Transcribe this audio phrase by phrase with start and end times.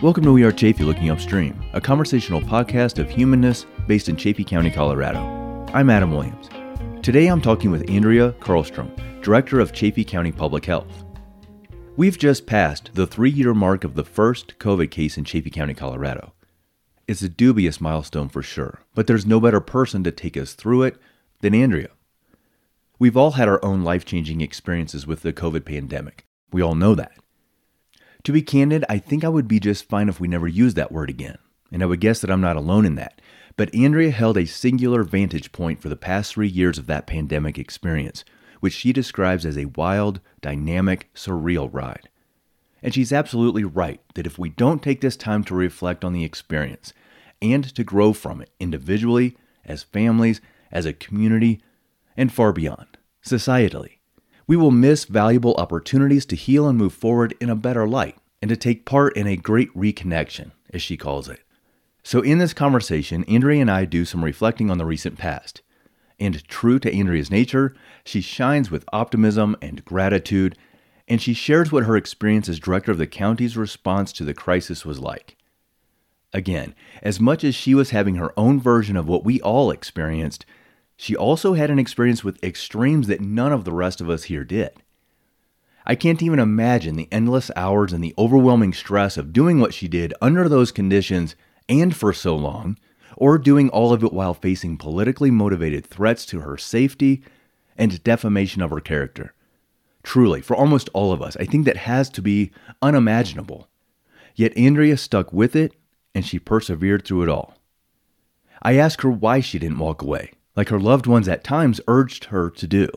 [0.00, 4.44] Welcome to We Are Chaffee Looking Upstream, a conversational podcast of humanness based in Chaffee
[4.44, 5.66] County, Colorado.
[5.74, 6.48] I'm Adam Williams.
[7.04, 11.04] Today I'm talking with Andrea Carlstrom, Director of Chaffee County Public Health.
[11.96, 15.74] We've just passed the three year mark of the first COVID case in Chaffee County,
[15.74, 16.32] Colorado.
[17.08, 20.84] It's a dubious milestone for sure, but there's no better person to take us through
[20.84, 20.96] it
[21.40, 21.90] than Andrea.
[22.98, 26.24] We've all had our own life changing experiences with the COVID pandemic.
[26.52, 27.12] We all know that.
[28.22, 30.92] To be candid, I think I would be just fine if we never used that
[30.92, 31.38] word again,
[31.72, 33.20] and I would guess that I'm not alone in that.
[33.56, 37.58] But Andrea held a singular vantage point for the past three years of that pandemic
[37.58, 38.24] experience,
[38.60, 42.08] which she describes as a wild, dynamic, surreal ride.
[42.82, 46.24] And she's absolutely right that if we don't take this time to reflect on the
[46.24, 46.92] experience
[47.42, 51.60] and to grow from it individually, as families, as a community,
[52.16, 53.98] and far beyond, societally,
[54.46, 58.48] we will miss valuable opportunities to heal and move forward in a better light and
[58.48, 61.40] to take part in a great reconnection, as she calls it.
[62.02, 65.62] So, in this conversation, Andrea and I do some reflecting on the recent past.
[66.18, 70.56] And true to Andrea's nature, she shines with optimism and gratitude,
[71.06, 74.84] and she shares what her experience as director of the county's response to the crisis
[74.84, 75.36] was like.
[76.32, 80.46] Again, as much as she was having her own version of what we all experienced,
[80.96, 84.44] she also had an experience with extremes that none of the rest of us here
[84.44, 84.70] did.
[85.84, 89.88] I can't even imagine the endless hours and the overwhelming stress of doing what she
[89.88, 91.34] did under those conditions
[91.68, 92.78] and for so long,
[93.16, 97.22] or doing all of it while facing politically motivated threats to her safety
[97.76, 99.34] and defamation of her character.
[100.02, 103.68] Truly, for almost all of us, I think that has to be unimaginable.
[104.34, 105.74] Yet Andrea stuck with it
[106.14, 107.54] and she persevered through it all.
[108.62, 112.26] I asked her why she didn't walk away, like her loved ones at times urged
[112.26, 112.88] her to do.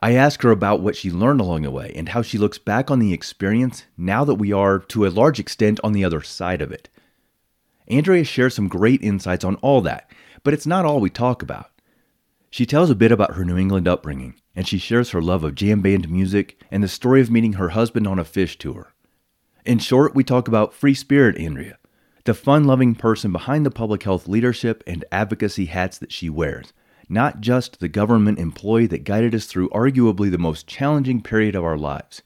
[0.00, 2.90] I asked her about what she learned along the way and how she looks back
[2.90, 6.62] on the experience now that we are, to a large extent, on the other side
[6.62, 6.88] of it.
[7.88, 10.10] Andrea shares some great insights on all that,
[10.42, 11.70] but it's not all we talk about.
[12.50, 15.54] She tells a bit about her New England upbringing, and she shares her love of
[15.54, 18.94] jam band music and the story of meeting her husband on a Phish tour.
[19.64, 21.78] In short, we talk about free spirit Andrea,
[22.24, 26.72] the fun loving person behind the public health leadership and advocacy hats that she wears,
[27.08, 31.64] not just the government employee that guided us through arguably the most challenging period of
[31.64, 32.22] our lives.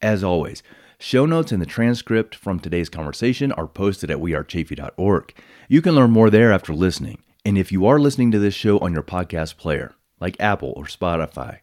[0.00, 0.62] As always,
[0.98, 5.34] show notes and the transcript from today's conversation are posted at wearechaffee.org.
[5.68, 7.22] You can learn more there after listening.
[7.44, 10.84] And if you are listening to this show on your podcast player, like Apple or
[10.84, 11.58] Spotify,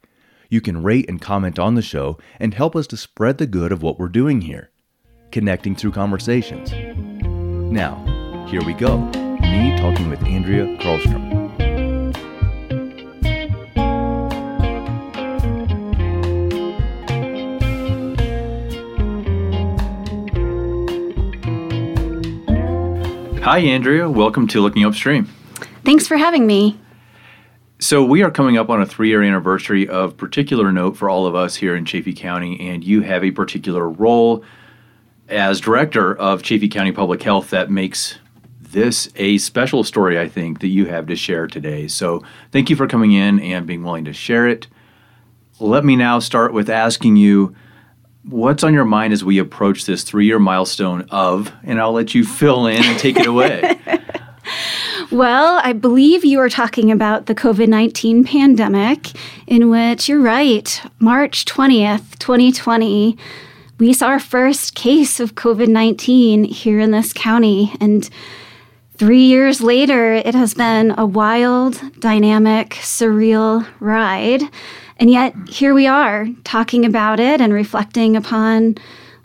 [0.49, 3.71] you can rate and comment on the show and help us to spread the good
[3.71, 4.69] of what we're doing here,
[5.31, 6.71] connecting through conversations.
[7.71, 7.95] Now,
[8.49, 8.97] here we go.
[8.97, 11.39] Me talking with Andrea Carlstrom.
[23.41, 24.09] Hi, Andrea.
[24.09, 25.29] Welcome to Looking Upstream.
[25.85, 26.77] Thanks for having me.
[27.79, 31.25] So, we are coming up on a three year anniversary of particular note for all
[31.25, 34.43] of us here in Chaffee County, and you have a particular role
[35.31, 38.19] as director of Chaffee County Public Health that makes
[38.61, 41.87] this a special story, I think, that you have to share today.
[41.87, 44.67] So, thank you for coming in and being willing to share it.
[45.59, 47.55] Let me now start with asking you
[48.23, 52.15] what's on your mind as we approach this three year milestone of, and I'll let
[52.15, 53.79] you fill in and take it away.
[55.11, 59.09] Well, I believe you are talking about the COVID 19 pandemic,
[59.45, 63.17] in which you're right, March 20th, 2020,
[63.81, 67.73] we saw our first case of COVID 19 here in this county.
[67.81, 68.07] And
[68.93, 74.43] three years later, it has been a wild, dynamic, surreal ride.
[74.97, 78.75] And yet, here we are talking about it and reflecting upon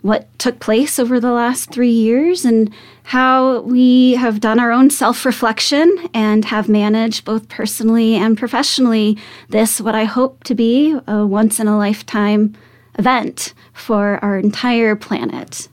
[0.01, 2.73] what took place over the last three years and
[3.03, 9.19] how we have done our own self reflection and have managed both personally and professionally
[9.49, 12.55] this, what I hope to be a once in a lifetime
[12.97, 15.67] event for our entire planet.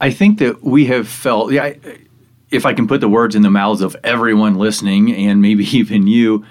[0.00, 1.74] I think that we have felt, yeah,
[2.50, 6.06] if I can put the words in the mouths of everyone listening and maybe even
[6.06, 6.44] you,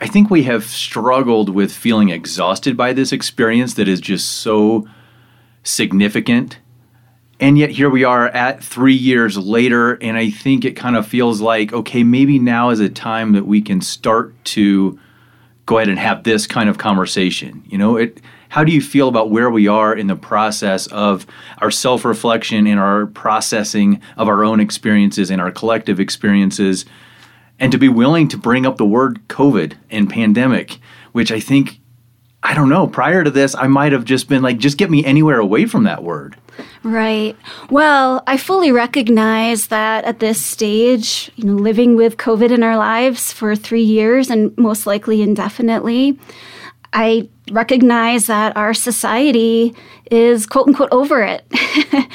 [0.00, 4.88] I think we have struggled with feeling exhausted by this experience that is just so
[5.64, 6.58] significant.
[7.40, 11.06] And yet here we are at three years later, and I think it kind of
[11.06, 14.98] feels like, okay, maybe now is a time that we can start to
[15.66, 17.62] go ahead and have this kind of conversation.
[17.66, 21.26] You know, it how do you feel about where we are in the process of
[21.58, 26.84] our self-reflection and our processing of our own experiences and our collective experiences?
[27.58, 30.78] and to be willing to bring up the word COVID and pandemic,
[31.12, 31.80] which I think,
[32.42, 35.04] I don't know, prior to this, I might have just been like, just get me
[35.04, 36.36] anywhere away from that word.
[36.82, 37.36] Right.
[37.70, 42.76] Well, I fully recognize that at this stage, you know, living with COVID in our
[42.76, 46.18] lives for three years and most likely indefinitely,
[46.92, 49.74] I recognize that our society
[50.10, 51.44] is quote unquote over it,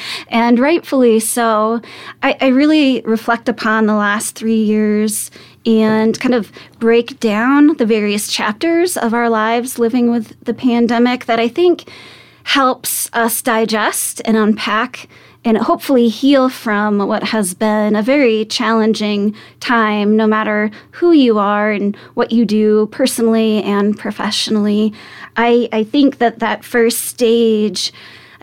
[0.28, 1.82] and rightfully so.
[2.22, 5.30] I, I, really reflect upon the last three years
[5.66, 11.26] and kind of break down the various chapters of our lives living with the pandemic
[11.26, 11.90] that I think
[12.44, 15.08] helps us digest and unpack
[15.46, 21.38] and hopefully heal from what has been a very challenging time, no matter who you
[21.38, 24.94] are and what you do personally and professionally.
[25.36, 27.92] I, I think that that first stage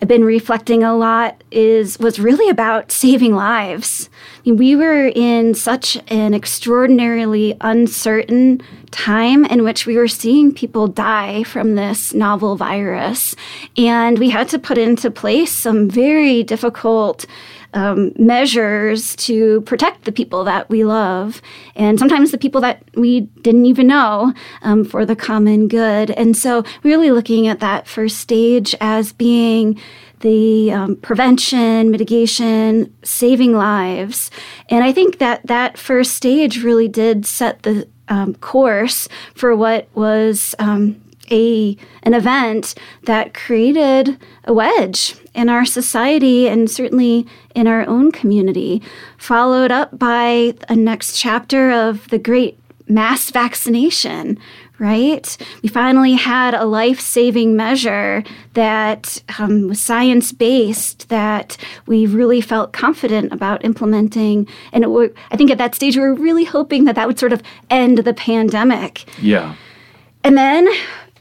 [0.02, 4.08] I've been reflecting a lot is was really about saving lives.
[4.38, 8.62] I mean, we were in such an extraordinarily uncertain
[8.92, 13.36] time in which we were seeing people die from this novel virus,
[13.76, 17.26] and we had to put into place some very difficult
[17.74, 21.40] um, measures to protect the people that we love,
[21.74, 26.10] and sometimes the people that we didn't even know um, for the common good.
[26.12, 29.80] And so, really looking at that first stage as being
[30.20, 34.30] the um, prevention, mitigation, saving lives.
[34.68, 39.88] And I think that that first stage really did set the um, course for what
[39.94, 41.00] was um,
[41.30, 42.74] a an event
[43.04, 48.82] that created a wedge in our society and certainly in our own community,
[49.16, 54.38] followed up by a next chapter of the great mass vaccination,
[54.80, 55.36] right?
[55.62, 58.24] We finally had a life saving measure
[58.54, 61.56] that um, was science based, that
[61.86, 64.48] we really felt confident about implementing.
[64.72, 67.32] And it, I think at that stage, we were really hoping that that would sort
[67.32, 69.04] of end the pandemic.
[69.22, 69.54] Yeah.
[70.24, 70.66] And then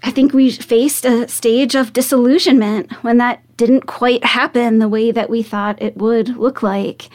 [0.03, 5.11] I think we faced a stage of disillusionment when that didn't quite happen the way
[5.11, 7.09] that we thought it would look like.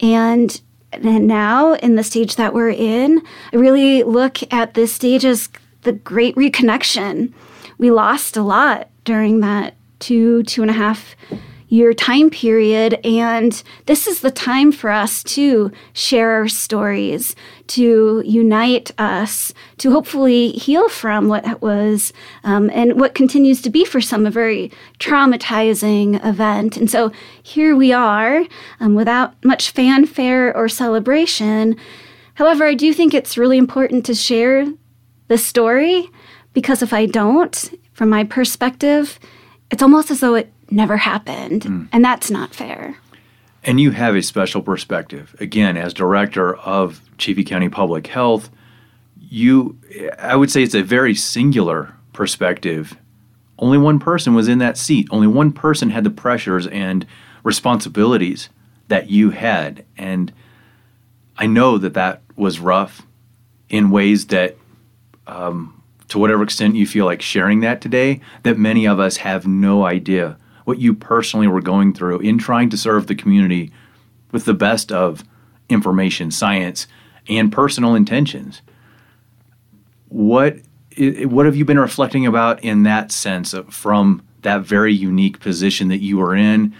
[0.00, 0.60] And,
[1.02, 3.20] now, in the stage that we're in,
[3.52, 5.48] I really look at this stage as
[5.82, 7.32] the great reconnection.
[7.76, 11.16] We lost a lot during that two, two and a half
[11.68, 12.98] year time period.
[13.04, 17.36] And this is the time for us to share our stories,
[17.68, 22.12] to unite us, to hopefully heal from what was
[22.44, 26.76] um, and what continues to be for some a very traumatizing event.
[26.76, 27.12] And so
[27.42, 28.44] here we are
[28.80, 31.76] um, without much fanfare or celebration.
[32.34, 34.66] However, I do think it's really important to share
[35.28, 36.08] the story
[36.52, 39.18] because if I don't, from my perspective,
[39.70, 41.62] it's almost as though it never happened.
[41.62, 41.88] Mm.
[41.92, 42.96] And that's not fair.
[43.64, 45.34] And you have a special perspective.
[45.40, 48.50] Again, as director of Chaffee County Public Health,
[49.20, 49.78] you,
[50.18, 52.96] I would say it's a very singular perspective.
[53.58, 55.08] Only one person was in that seat.
[55.10, 57.06] Only one person had the pressures and
[57.42, 58.48] responsibilities
[58.88, 59.84] that you had.
[59.96, 60.32] And
[61.36, 63.02] I know that that was rough
[63.68, 64.56] in ways that
[65.26, 69.46] um, to whatever extent you feel like sharing that today, that many of us have
[69.46, 70.38] no idea
[70.68, 73.72] what you personally were going through in trying to serve the community
[74.32, 75.24] with the best of
[75.70, 76.86] information, science,
[77.26, 78.60] and personal intentions.
[80.08, 80.58] What
[81.24, 85.88] what have you been reflecting about in that sense of, from that very unique position
[85.88, 86.74] that you were in?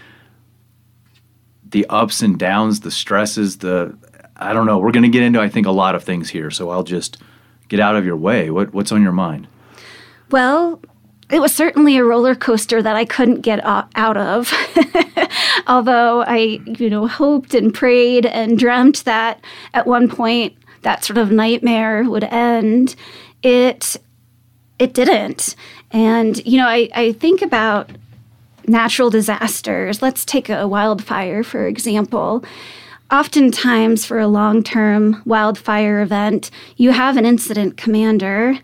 [1.64, 3.96] The ups and downs, the stresses, the
[4.36, 4.78] I don't know.
[4.78, 7.16] We're going to get into I think a lot of things here, so I'll just
[7.68, 8.50] get out of your way.
[8.50, 9.48] What, what's on your mind?
[10.30, 10.78] Well,
[11.30, 14.52] it was certainly a roller coaster that I couldn't get out of.
[15.66, 19.42] Although I, you know, hoped and prayed and dreamt that
[19.74, 22.94] at one point that sort of nightmare would end,
[23.42, 23.96] it
[24.78, 25.54] it didn't.
[25.90, 27.90] And you know, I, I think about
[28.66, 30.00] natural disasters.
[30.00, 32.44] Let's take a wildfire, for example.
[33.10, 38.58] Oftentimes, for a long term wildfire event, you have an incident commander,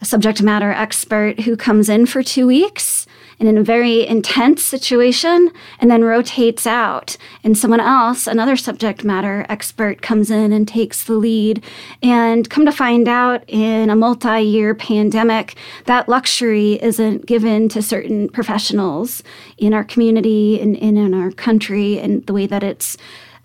[0.00, 3.06] a subject matter expert who comes in for two weeks
[3.38, 7.16] and in a very intense situation and then rotates out.
[7.42, 11.64] And someone else, another subject matter expert, comes in and takes the lead.
[12.02, 17.80] And come to find out in a multi year pandemic, that luxury isn't given to
[17.80, 19.22] certain professionals
[19.56, 22.98] in our community and in our country and the way that it's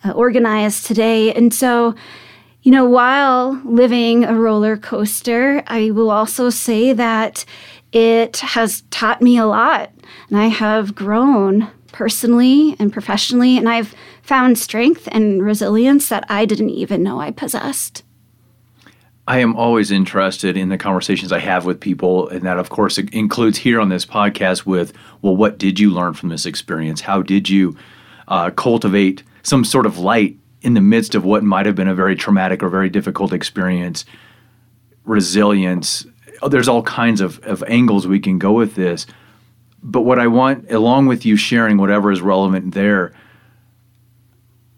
[0.04, 1.34] uh, organized today.
[1.34, 1.96] And so,
[2.66, 7.46] you know, while living a roller coaster, I will also say that
[7.92, 9.92] it has taught me a lot.
[10.30, 13.94] And I have grown personally and professionally, and I've
[14.24, 18.02] found strength and resilience that I didn't even know I possessed.
[19.28, 22.98] I am always interested in the conversations I have with people, and that, of course,
[22.98, 24.92] includes here on this podcast with,
[25.22, 27.02] well, what did you learn from this experience?
[27.02, 27.78] How did you
[28.28, 31.94] uh, cultivate some sort of light in the midst of what might have been a
[31.94, 34.04] very traumatic or very difficult experience?
[35.04, 36.08] Resilience.
[36.50, 39.06] There's all kinds of, of angles we can go with this.
[39.84, 43.14] But what I want, along with you sharing whatever is relevant there,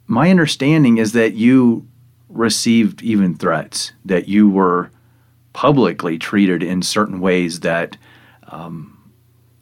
[0.08, 1.88] my understanding is that you
[2.28, 4.92] received even threats, that you were
[5.54, 7.96] publicly treated in certain ways that
[8.50, 9.12] um,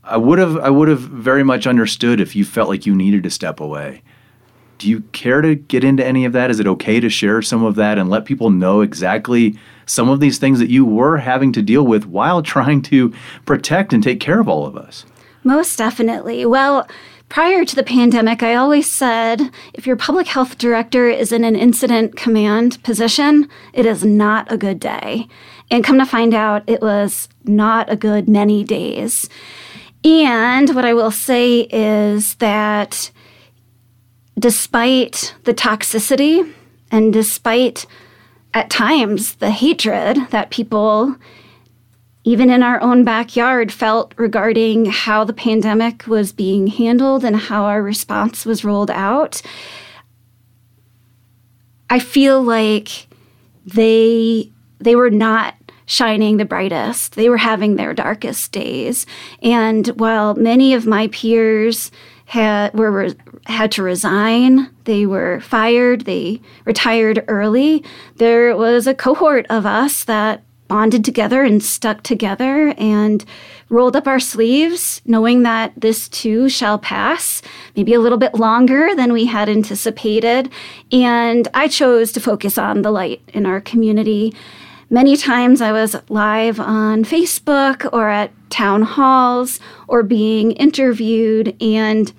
[0.03, 3.21] I would have I would have very much understood if you felt like you needed
[3.23, 4.01] to step away.
[4.77, 6.49] Do you care to get into any of that?
[6.49, 10.19] Is it okay to share some of that and let people know exactly some of
[10.19, 13.13] these things that you were having to deal with while trying to
[13.45, 15.05] protect and take care of all of us?
[15.43, 16.45] Most definitely.
[16.45, 16.87] Well,
[17.27, 21.55] Prior to the pandemic, I always said if your public health director is in an
[21.55, 25.27] incident command position, it is not a good day.
[25.71, 29.27] And come to find out, it was not a good many days.
[30.03, 33.09] And what I will say is that
[34.37, 36.53] despite the toxicity
[36.91, 37.85] and despite
[38.53, 41.15] at times the hatred that people
[42.25, 47.65] even in our own backyard, felt regarding how the pandemic was being handled and how
[47.65, 49.43] our response was rolled out.
[51.87, 53.07] I feel like
[53.63, 55.53] they they were not
[55.85, 57.15] shining the brightest.
[57.15, 59.05] They were having their darkest days.
[59.43, 61.91] And while many of my peers
[62.25, 63.13] had were
[63.45, 67.83] had to resign, they were fired, they retired early,
[68.15, 73.23] there was a cohort of us that bonded together and stuck together and
[73.69, 77.41] rolled up our sleeves, knowing that this too shall pass,
[77.75, 80.51] maybe a little bit longer than we had anticipated.
[80.91, 84.33] And I chose to focus on the light in our community.
[84.89, 92.11] Many times I was live on Facebook or at town halls or being interviewed and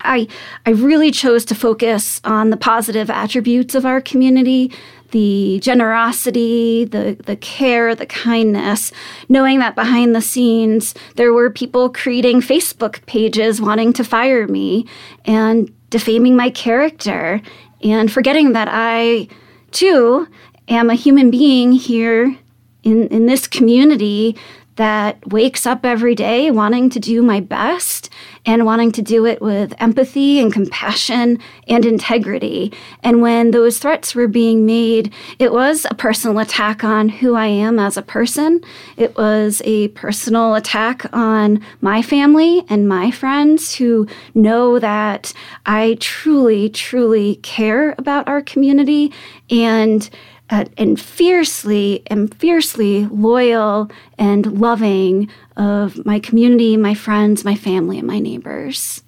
[0.00, 0.28] I,
[0.64, 4.72] I really chose to focus on the positive attributes of our community,
[5.10, 8.92] the generosity, the, the care, the kindness,
[9.28, 14.86] knowing that behind the scenes there were people creating Facebook pages wanting to fire me
[15.24, 17.40] and defaming my character,
[17.82, 19.28] and forgetting that I,
[19.70, 20.28] too,
[20.68, 22.36] am a human being here
[22.82, 24.36] in, in this community
[24.78, 28.08] that wakes up every day wanting to do my best
[28.46, 32.72] and wanting to do it with empathy and compassion and integrity.
[33.02, 37.46] And when those threats were being made, it was a personal attack on who I
[37.46, 38.60] am as a person.
[38.96, 45.32] It was a personal attack on my family and my friends who know that
[45.66, 49.12] I truly, truly care about our community
[49.50, 50.08] and
[50.50, 57.98] uh, and fiercely and fiercely loyal and loving of my community, my friends, my family,
[57.98, 59.02] and my neighbors.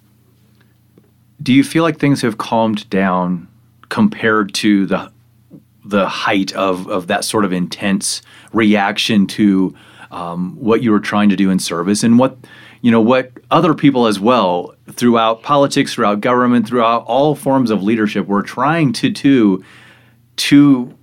[1.41, 3.47] Do you feel like things have calmed down
[3.89, 5.11] compared to the
[5.83, 8.21] the height of, of that sort of intense
[8.53, 9.75] reaction to
[10.11, 12.37] um, what you were trying to do in service and what
[12.81, 17.81] you know what other people as well throughout politics throughout government throughout all forms of
[17.81, 19.63] leadership were trying to do
[20.35, 20.95] to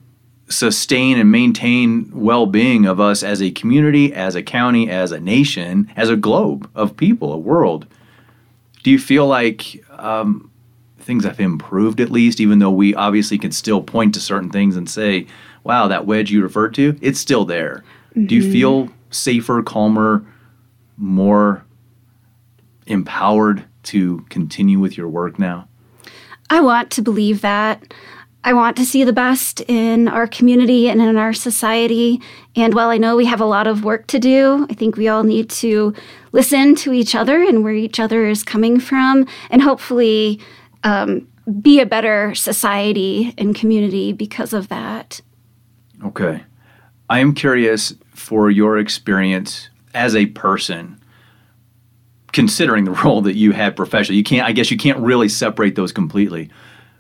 [0.49, 5.91] sustain and maintain well-being of us as a community, as a county, as a nation,
[5.97, 7.87] as a globe of people, a world.
[8.83, 10.51] Do you feel like um,
[10.99, 14.77] things have improved at least, even though we obviously can still point to certain things
[14.77, 15.27] and say,
[15.65, 18.27] "Wow, that wedge you referred to, it's still there." Mm-hmm.
[18.27, 18.53] Do you mm-hmm.
[18.53, 20.25] feel safer, calmer,
[20.97, 21.65] more
[22.87, 25.69] empowered to continue with your work now?
[26.51, 27.95] I want to believe that.
[28.45, 32.21] I want to see the best in our community and in our society.
[32.55, 35.09] And while I know we have a lot of work to do, I think we
[35.09, 35.93] all need to
[36.33, 40.41] listen to each other and where each other is coming from, and hopefully
[40.85, 41.27] um,
[41.61, 45.21] be a better society and community because of that.
[46.05, 46.43] Okay.
[47.11, 51.01] I am curious for your experience as a person
[52.33, 55.77] considering the role that you had professionally you can't i guess you can't really separate
[55.77, 56.51] those completely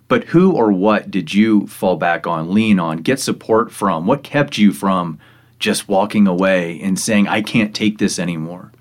[0.09, 4.07] but who or what did you fall back on, lean on, get support from?
[4.07, 5.19] What kept you from
[5.59, 8.73] just walking away and saying, I can't take this anymore?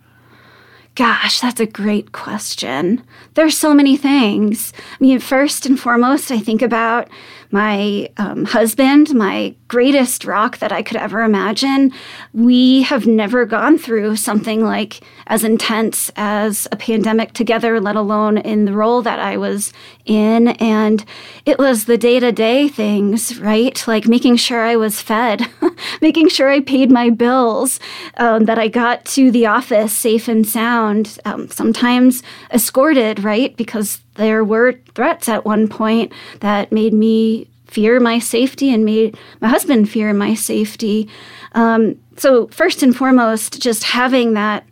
[0.95, 3.03] Gosh, that's a great question.
[3.35, 4.73] There's so many things.
[4.99, 7.07] I mean, first and foremost, I think about
[7.51, 11.91] my um, husband, my greatest rock that I could ever imagine.
[12.33, 18.37] We have never gone through something like as intense as a pandemic together, let alone
[18.37, 19.73] in the role that I was
[20.05, 20.49] in.
[20.49, 21.03] And
[21.45, 23.85] it was the day to day things, right?
[23.87, 25.47] Like making sure I was fed,
[26.01, 27.79] making sure I paid my bills,
[28.17, 33.55] um, that I got to the office safe and sound, um, sometimes escorted, right?
[33.57, 39.17] Because there were threats at one point that made me fear my safety and made
[39.41, 41.09] my husband fear my safety.
[41.53, 44.65] Um, so, first and foremost, just having that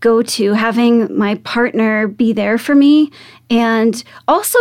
[0.00, 3.10] go to, having my partner be there for me,
[3.50, 4.58] and also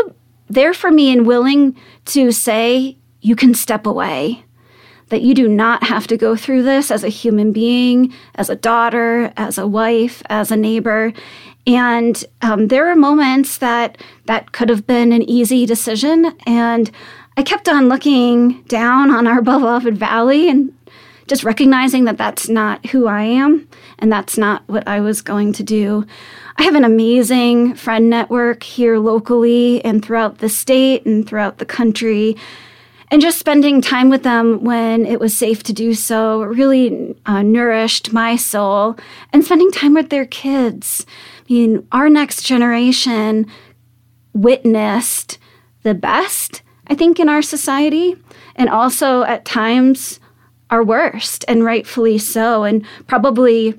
[0.49, 1.75] there for me and willing
[2.05, 4.43] to say, you can step away.
[5.09, 8.57] That you do not have to go through this as a human being, as a
[8.57, 11.13] daughter, as a wife, as a neighbor.
[11.67, 16.33] And um, there are moments that that could have been an easy decision.
[16.47, 16.89] And
[17.35, 20.73] I kept on looking down on our beloved valley and
[21.27, 23.67] just recognizing that that's not who I am
[23.99, 26.05] and that's not what I was going to do.
[26.55, 31.65] I have an amazing friend network here locally and throughout the state and throughout the
[31.65, 32.37] country.
[33.09, 37.41] And just spending time with them when it was safe to do so really uh,
[37.41, 38.97] nourished my soul.
[39.31, 41.05] And spending time with their kids.
[41.49, 43.47] I mean, our next generation
[44.33, 45.37] witnessed
[45.83, 48.15] the best I think, in our society,
[48.55, 50.19] and also at times
[50.69, 53.77] our worst, and rightfully so, and probably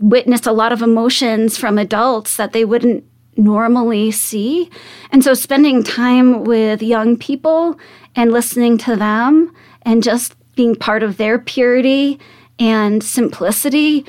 [0.00, 3.04] witnessed a lot of emotions from adults that they wouldn't
[3.36, 4.68] normally see.
[5.10, 7.78] And so spending time with young people
[8.14, 9.52] and listening to them
[9.82, 12.18] and just being part of their purity
[12.58, 14.04] and simplicity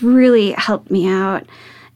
[0.00, 1.46] really helped me out.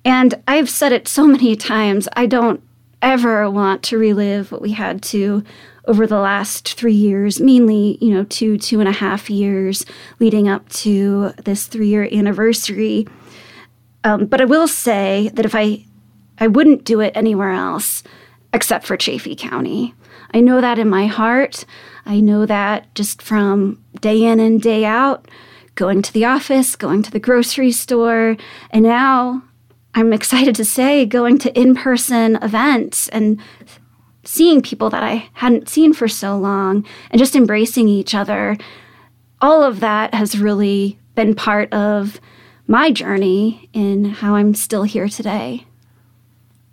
[0.04, 2.62] And I've said it so many times, I don't
[3.00, 5.42] ever want to relive what we had to
[5.86, 9.84] over the last three years, mainly, you know, two, two and a half years
[10.20, 13.06] leading up to this three year anniversary.
[14.04, 15.84] Um, but I will say that if I,
[16.38, 18.02] I wouldn't do it anywhere else
[18.52, 19.94] except for Chaffee County.
[20.34, 21.64] I know that in my heart.
[22.06, 25.28] I know that just from day in and day out,
[25.74, 28.36] going to the office, going to the grocery store,
[28.70, 29.42] and now
[29.94, 33.40] I'm excited to say going to in person events and
[34.24, 38.56] seeing people that I hadn't seen for so long and just embracing each other.
[39.40, 42.20] All of that has really been part of
[42.66, 45.66] my journey in how I'm still here today.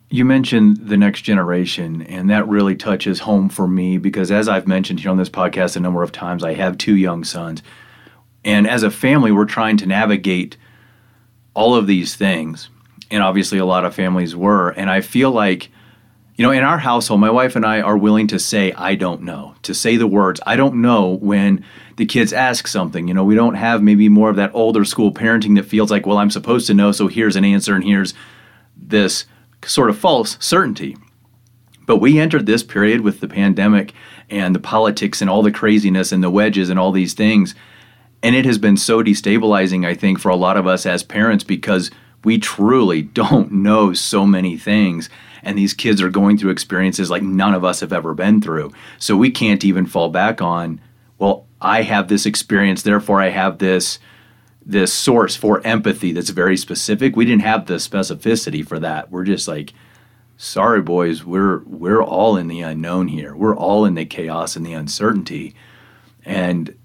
[0.09, 4.67] You mentioned the next generation, and that really touches home for me because, as I've
[4.67, 7.61] mentioned here on this podcast a number of times, I have two young sons.
[8.43, 10.57] And as a family, we're trying to navigate
[11.53, 12.69] all of these things
[13.11, 14.69] and obviously a lot of families were.
[14.69, 15.69] And I feel like,
[16.35, 19.23] you know, in our household, my wife and I are willing to say, I don't
[19.23, 21.65] know, to say the words, I don't know when
[21.97, 23.07] the kids ask something.
[23.07, 26.05] You know, we don't have maybe more of that older school parenting that feels like,
[26.05, 28.13] well, I'm supposed to know, so here's an answer and here's
[28.77, 29.25] this
[29.65, 30.97] sort of false certainty.
[31.85, 33.93] But we entered this period with the pandemic
[34.29, 37.55] and the politics and all the craziness and the wedges and all these things.
[38.21, 41.43] And it has been so destabilizing, I think, for a lot of us as parents
[41.43, 41.89] because
[42.23, 45.09] we truly don't know so many things
[45.43, 48.71] and these kids are going through experiences like none of us have ever been through
[48.97, 50.79] so we can't even fall back on
[51.17, 53.99] well i have this experience therefore i have this
[54.69, 57.15] this source for empathy that's very specific.
[57.15, 59.09] We didn't have the specificity for that.
[59.09, 59.73] We're just like
[60.37, 63.35] sorry boys we're we're all in the unknown here.
[63.35, 65.55] We're all in the chaos and the uncertainty.
[66.23, 66.77] And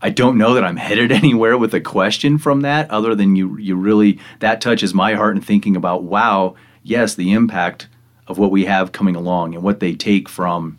[0.00, 3.58] I don't know that I'm headed anywhere with a question from that other than you
[3.58, 7.88] you really that touches my heart in thinking about wow, yes, the impact
[8.26, 10.78] of what we have coming along and what they take from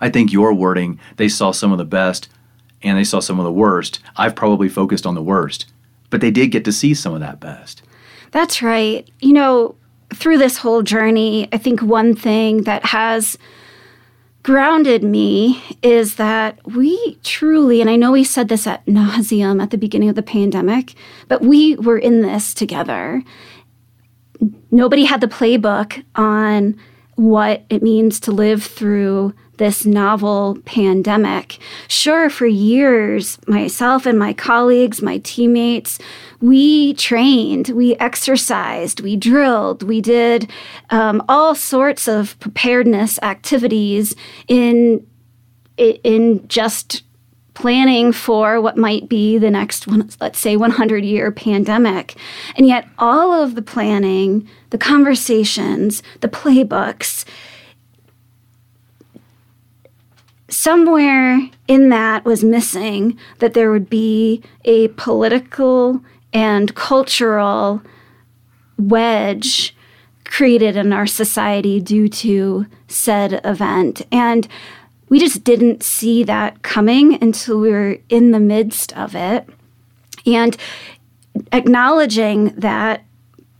[0.00, 2.28] I think your wording, they saw some of the best
[2.82, 4.00] and they saw some of the worst.
[4.16, 5.66] I've probably focused on the worst,
[6.10, 7.82] but they did get to see some of that best.
[8.30, 9.08] That's right.
[9.20, 9.74] You know,
[10.14, 13.38] through this whole journey, I think one thing that has
[14.42, 19.70] grounded me is that we truly, and I know we said this at nauseum at
[19.70, 20.94] the beginning of the pandemic,
[21.28, 23.22] but we were in this together.
[24.70, 26.76] Nobody had the playbook on
[27.14, 31.56] what it means to live through this novel pandemic.
[31.86, 36.00] Sure, for years, myself and my colleagues, my teammates,
[36.40, 40.50] we trained, we exercised, we drilled, we did
[40.90, 44.16] um, all sorts of preparedness activities
[44.48, 45.06] in
[45.76, 47.04] in just
[47.54, 52.16] planning for what might be the next one, let's say 100 year pandemic.
[52.56, 57.24] And yet, all of the planning, the conversations, the playbooks,
[60.52, 67.82] somewhere in that was missing that there would be a political and cultural
[68.78, 69.74] wedge
[70.24, 74.02] created in our society due to said event.
[74.10, 74.48] And
[75.08, 79.48] we just didn't see that coming until we were in the midst of it.
[80.24, 80.56] And
[81.52, 83.04] acknowledging that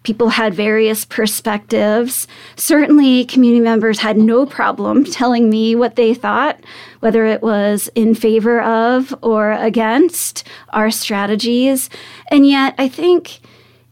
[0.02, 2.26] people had various perspectives.
[2.56, 6.58] Certainly, community members had no problem telling me what they thought,
[7.00, 11.88] whether it was in favor of or against our strategies.
[12.30, 13.40] And yet, I think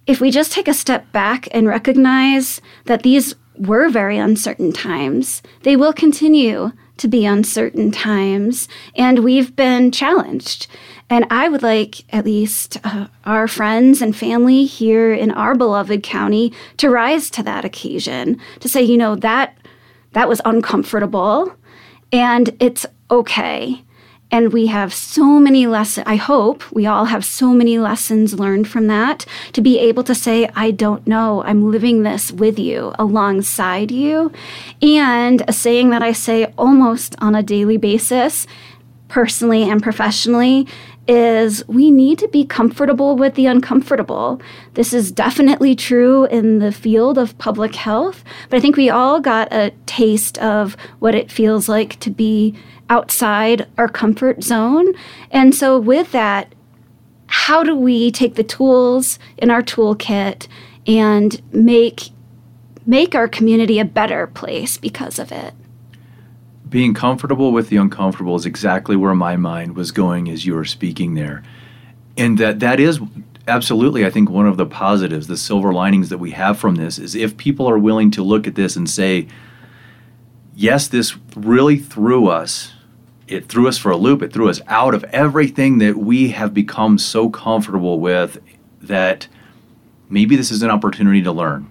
[0.07, 5.43] if we just take a step back and recognize that these were very uncertain times,
[5.63, 10.67] they will continue to be uncertain times, and we've been challenged.
[11.11, 16.05] And I would like at least uh, our friends and family here in our beloved
[16.05, 19.59] county to rise to that occasion, to say, you know, that
[20.13, 21.55] that was uncomfortable
[22.13, 23.83] and it's okay.
[24.33, 26.07] And we have so many lessons.
[26.07, 30.15] I hope we all have so many lessons learned from that to be able to
[30.15, 31.43] say, I don't know.
[31.43, 34.31] I'm living this with you, alongside you.
[34.81, 38.47] And a saying that I say almost on a daily basis,
[39.09, 40.69] personally and professionally,
[41.11, 44.41] is we need to be comfortable with the uncomfortable.
[44.75, 49.19] This is definitely true in the field of public health, but I think we all
[49.19, 52.55] got a taste of what it feels like to be
[52.89, 54.95] outside our comfort zone.
[55.33, 56.55] And so, with that,
[57.27, 60.47] how do we take the tools in our toolkit
[60.87, 62.11] and make
[62.87, 65.55] make our community a better place because of it?
[66.71, 70.65] Being comfortable with the uncomfortable is exactly where my mind was going as you were
[70.65, 71.43] speaking there.
[72.17, 73.01] And that that is
[73.47, 76.99] absolutely I think one of the positives, the silver linings that we have from this
[76.99, 79.27] is if people are willing to look at this and say
[80.55, 82.73] yes, this really threw us
[83.31, 84.23] it threw us for a loop.
[84.23, 88.39] It threw us out of everything that we have become so comfortable with
[88.83, 89.29] that
[90.09, 91.71] maybe this is an opportunity to learn.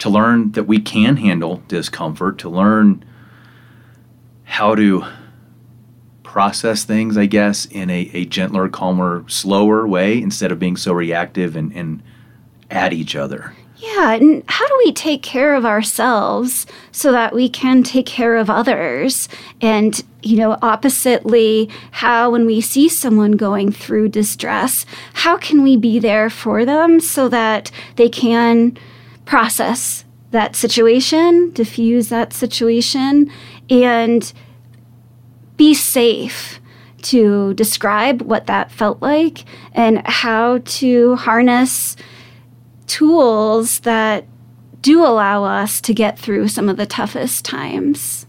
[0.00, 3.04] To learn that we can handle discomfort, to learn
[4.46, 5.04] how to
[6.22, 10.92] process things, I guess, in a, a gentler, calmer, slower way instead of being so
[10.92, 12.02] reactive and, and
[12.70, 13.54] at each other.
[13.76, 18.36] Yeah, and how do we take care of ourselves so that we can take care
[18.36, 19.28] of others?
[19.60, 25.76] And, you know, oppositely, how when we see someone going through distress, how can we
[25.76, 28.78] be there for them so that they can
[29.26, 33.30] process that situation, diffuse that situation,
[33.70, 34.32] and
[35.56, 36.60] be safe
[37.02, 41.96] to describe what that felt like and how to harness
[42.86, 44.26] tools that
[44.80, 48.26] do allow us to get through some of the toughest times.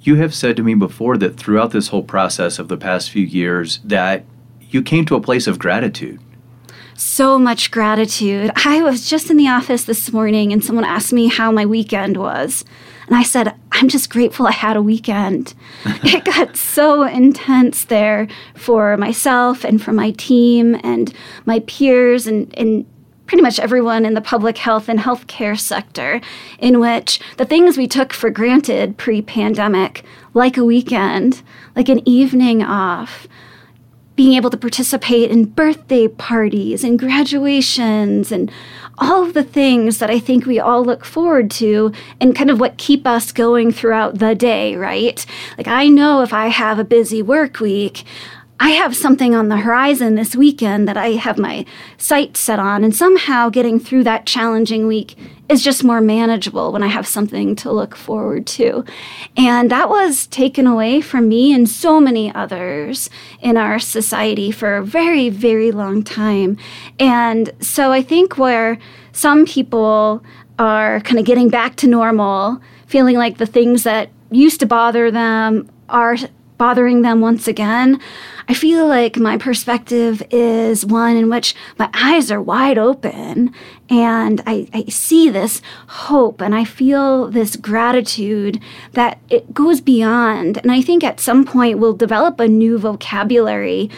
[0.00, 3.24] You have said to me before that throughout this whole process of the past few
[3.24, 4.24] years that
[4.70, 6.20] you came to a place of gratitude.
[6.96, 8.50] So much gratitude.
[8.64, 12.16] I was just in the office this morning and someone asked me how my weekend
[12.16, 12.64] was.
[13.06, 15.54] And I said, I'm just grateful I had a weekend.
[15.84, 21.12] it got so intense there for myself and for my team and
[21.44, 22.86] my peers and, and
[23.26, 26.20] pretty much everyone in the public health and healthcare sector,
[26.58, 31.42] in which the things we took for granted pre pandemic, like a weekend,
[31.74, 33.28] like an evening off,
[34.16, 38.50] being able to participate in birthday parties and graduations and
[38.98, 42.58] all of the things that I think we all look forward to and kind of
[42.58, 45.24] what keep us going throughout the day, right?
[45.58, 48.04] Like I know if I have a busy work week,
[48.58, 51.66] I have something on the horizon this weekend that I have my
[51.98, 55.14] sights set on, and somehow getting through that challenging week
[55.48, 58.84] is just more manageable when I have something to look forward to.
[59.36, 64.76] And that was taken away from me and so many others in our society for
[64.76, 66.56] a very, very long time.
[66.98, 68.78] And so I think where
[69.12, 70.24] some people
[70.58, 75.10] are kind of getting back to normal, feeling like the things that used to bother
[75.10, 76.16] them are
[76.58, 78.00] bothering them once again.
[78.48, 83.52] I feel like my perspective is one in which my eyes are wide open
[83.90, 88.60] and I, I, see this hope and I feel this gratitude
[88.92, 90.58] that it goes beyond.
[90.58, 93.90] And I think at some point we'll develop a new vocabulary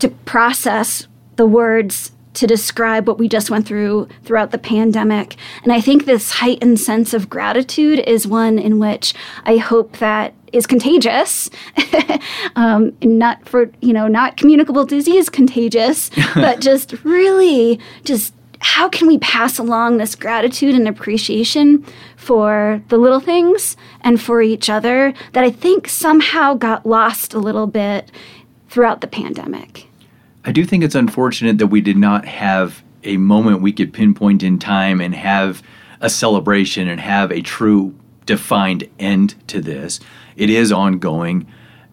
[0.00, 5.36] to process the words to describe what we just went through throughout the pandemic.
[5.62, 9.14] And I think this heightened sense of gratitude is one in which
[9.44, 11.50] I hope that is contagious,
[12.56, 19.08] um, not for, you know, not communicable disease contagious, but just really just how can
[19.08, 21.84] we pass along this gratitude and appreciation
[22.16, 27.40] for the little things and for each other that I think somehow got lost a
[27.40, 28.12] little bit
[28.68, 29.88] throughout the pandemic.
[30.44, 34.42] I do think it's unfortunate that we did not have a moment we could pinpoint
[34.42, 35.62] in time and have
[36.00, 37.94] a celebration and have a true
[38.26, 40.00] defined end to this.
[40.36, 41.46] It is ongoing.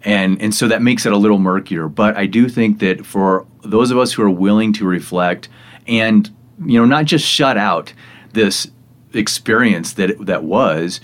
[0.03, 1.87] And, and so that makes it a little murkier.
[1.87, 5.49] But I do think that for those of us who are willing to reflect
[5.87, 6.29] and
[6.65, 7.93] you know not just shut out
[8.33, 8.69] this
[9.13, 11.01] experience that that was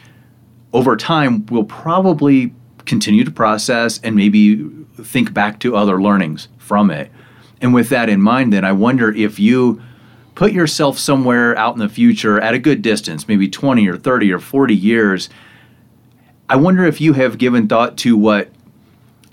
[0.74, 2.54] over time we'll probably
[2.86, 4.70] continue to process and maybe
[5.02, 7.12] think back to other learnings from it
[7.66, 9.82] and with that in mind then i wonder if you
[10.36, 14.32] put yourself somewhere out in the future at a good distance maybe 20 or 30
[14.32, 15.30] or 40 years
[16.48, 18.50] i wonder if you have given thought to what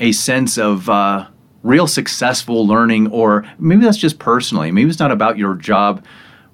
[0.00, 1.26] a sense of uh,
[1.62, 4.70] real successful learning, or maybe that's just personally.
[4.70, 6.04] Maybe it's not about your job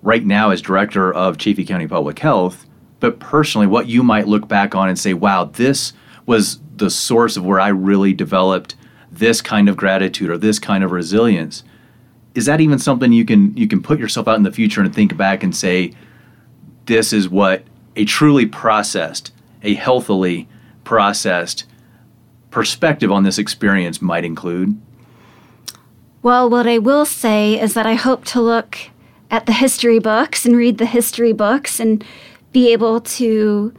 [0.02, 2.66] right now as director of Chaffee County Public Health,
[3.00, 5.92] but personally, what you might look back on and say, wow, this
[6.26, 8.76] was the source of where I really developed
[9.10, 11.64] this kind of gratitude or this kind of resilience.
[12.38, 14.94] Is that even something you can you can put yourself out in the future and
[14.94, 15.92] think back and say,
[16.86, 17.64] this is what
[17.96, 19.32] a truly processed,
[19.64, 20.46] a healthily
[20.84, 21.64] processed
[22.52, 24.80] perspective on this experience might include?
[26.22, 28.78] Well, what I will say is that I hope to look
[29.32, 32.04] at the history books and read the history books and
[32.52, 33.74] be able to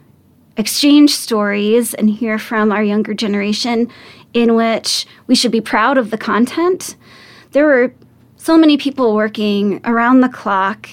[0.57, 3.89] exchange stories and hear from our younger generation
[4.33, 6.97] in which we should be proud of the content.
[7.51, 7.93] There were
[8.39, 10.89] so many people working around the clock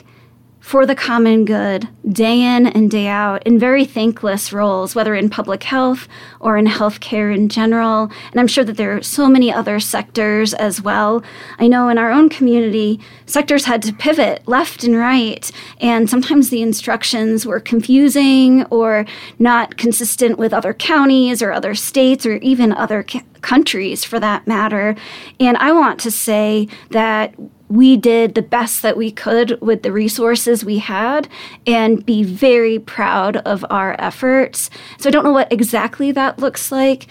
[0.67, 5.31] for the common good day in and day out in very thankless roles, whether in
[5.31, 6.09] public health
[6.41, 8.11] or in healthcare in general.
[8.33, 11.23] And I'm sure that there are so many other sectors as well.
[11.61, 15.49] I know in our own community, sectors had to pivot left and right,
[15.81, 19.07] and sometimes the instructions were confusing or
[19.39, 24.49] not consistent with other counties or other states or even other ca- countries for that
[24.49, 24.97] matter.
[25.39, 27.37] And I want to say that
[27.69, 31.29] we did the best that we could with the resources we had
[31.67, 34.71] and be very proud of our efforts.
[34.99, 37.09] So I don't know what exactly that looks like.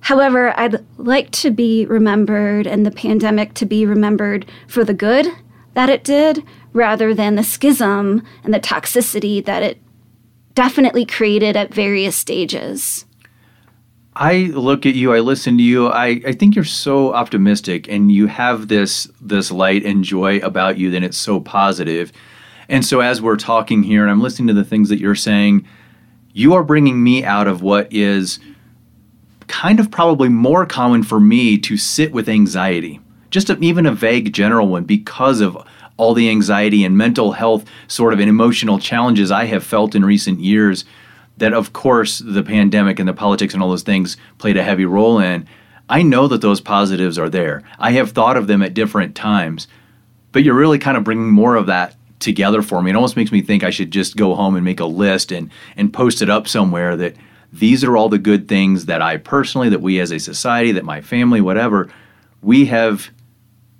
[0.00, 5.26] However, I'd like to be remembered and the pandemic to be remembered for the good
[5.74, 9.80] that it did rather than the schism and the toxicity that it
[10.54, 13.05] definitely created at various stages.
[14.18, 15.88] I look at you, I listen to you.
[15.88, 20.78] I, I think you're so optimistic and you have this this light and joy about
[20.78, 22.12] you that it's so positive.
[22.70, 25.66] And so as we're talking here and I'm listening to the things that you're saying,
[26.32, 28.38] you are bringing me out of what is
[29.48, 33.00] kind of probably more common for me to sit with anxiety.
[33.30, 35.58] Just a, even a vague general one because of
[35.98, 40.06] all the anxiety and mental health sort of and emotional challenges I have felt in
[40.06, 40.86] recent years
[41.36, 44.84] that of course the pandemic and the politics and all those things played a heavy
[44.84, 45.46] role in.
[45.88, 47.62] I know that those positives are there.
[47.78, 49.68] I have thought of them at different times,
[50.32, 52.90] but you're really kind of bringing more of that together for me.
[52.90, 55.50] It almost makes me think I should just go home and make a list and
[55.76, 57.14] and post it up somewhere that
[57.52, 60.84] these are all the good things that I personally, that we as a society, that
[60.84, 61.88] my family, whatever,
[62.42, 63.10] we have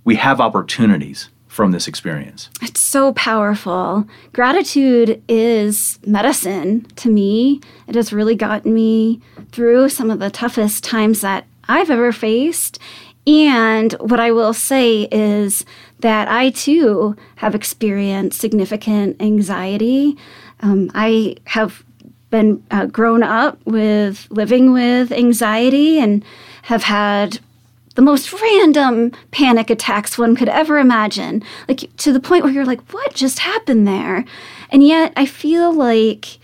[0.05, 2.51] we have opportunities from this experience?
[2.61, 4.07] It's so powerful.
[4.35, 7.63] Gratitude is medicine to me.
[7.89, 12.79] It has really gotten me through some of the toughest times that I've ever faced.
[13.27, 15.65] And what I will say is
[16.01, 20.17] that I too have experienced significant anxiety.
[20.61, 21.83] Um, I have
[22.29, 26.23] been uh, grown up with living with anxiety and
[26.63, 27.41] have had
[27.97, 32.65] the most random panic attacks one could ever imagine, like to the point where you're
[32.65, 34.25] like, what just happened there?
[34.71, 36.39] And yet I feel like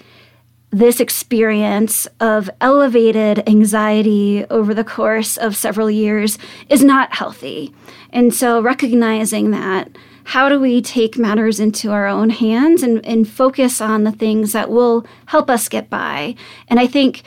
[0.71, 6.39] this experience of elevated anxiety over the course of several years
[6.71, 7.75] is not healthy.
[8.11, 9.91] And so recognizing that,
[10.25, 14.53] how do we take matters into our own hands and, and focus on the things
[14.53, 16.35] that will help us get by?
[16.69, 17.23] And I think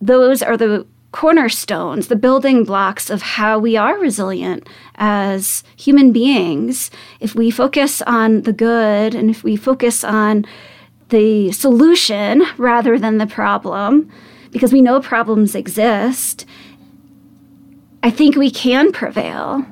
[0.00, 6.90] those are the cornerstones, the building blocks of how we are resilient as human beings.
[7.20, 10.44] If we focus on the good and if we focus on
[11.10, 14.10] the solution rather than the problem,
[14.50, 16.46] because we know problems exist,
[18.02, 19.64] I think we can prevail.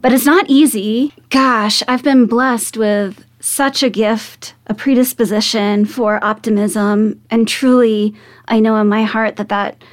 [0.00, 1.12] But it's not easy.
[1.28, 8.14] Gosh, I've been blessed with such a gift, a predisposition for optimism, and truly,
[8.48, 9.84] I know in my heart that that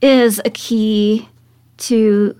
[0.00, 1.28] is a key
[1.78, 2.36] to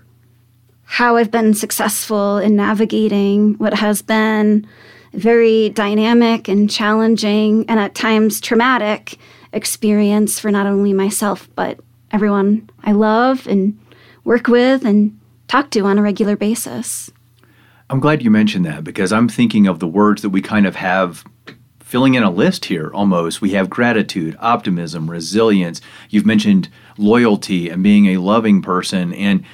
[0.85, 4.67] how I've been successful in navigating what has been
[5.13, 9.19] very dynamic and challenging and at times traumatic
[9.53, 11.79] experience for not only myself, but
[12.11, 13.79] everyone I love and
[14.25, 17.11] work with and talk to on a regular basis.
[17.91, 20.77] I'm glad you mentioned that because I'm thinking of the words that we kind of
[20.77, 21.25] have
[21.81, 23.41] filling in a list here almost.
[23.41, 25.81] We have gratitude, optimism, resilience.
[26.11, 29.13] You've mentioned loyalty and being a loving person.
[29.15, 29.45] And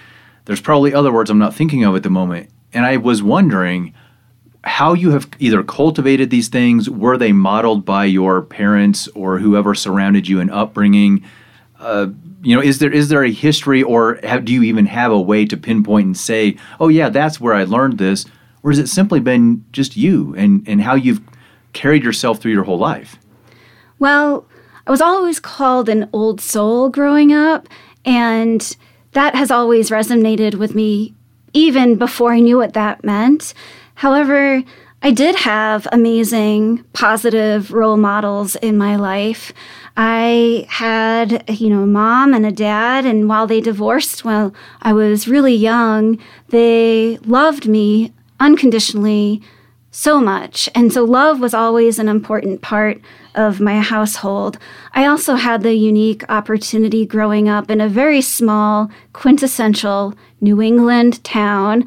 [0.44, 2.50] there's probably other words I'm not thinking of at the moment.
[2.72, 3.94] And I was wondering
[4.64, 6.88] how you have either cultivated these things.
[6.88, 11.24] Were they modeled by your parents or whoever surrounded you in upbringing?
[11.78, 12.08] Uh,
[12.42, 15.20] you know, is there is there a history, or have, do you even have a
[15.20, 18.24] way to pinpoint and say, "Oh, yeah, that's where I learned this,"
[18.62, 21.20] or has it simply been just you and and how you've
[21.72, 23.18] carried yourself through your whole life?
[23.98, 24.46] Well,
[24.86, 27.68] I was always called an old soul growing up,
[28.04, 28.76] and
[29.12, 31.14] that has always resonated with me
[31.54, 33.54] even before I knew what that meant.
[33.94, 34.62] However,
[35.00, 39.52] I did have amazing, positive role models in my life.
[39.96, 44.92] I had, you know, a mom and a dad, and while they divorced while I
[44.92, 46.18] was really young,
[46.48, 49.40] they loved me unconditionally
[49.90, 50.68] so much.
[50.74, 53.00] And so love was always an important part
[53.34, 54.58] of my household.
[54.92, 61.22] I also had the unique opportunity growing up in a very small, quintessential New England
[61.24, 61.84] town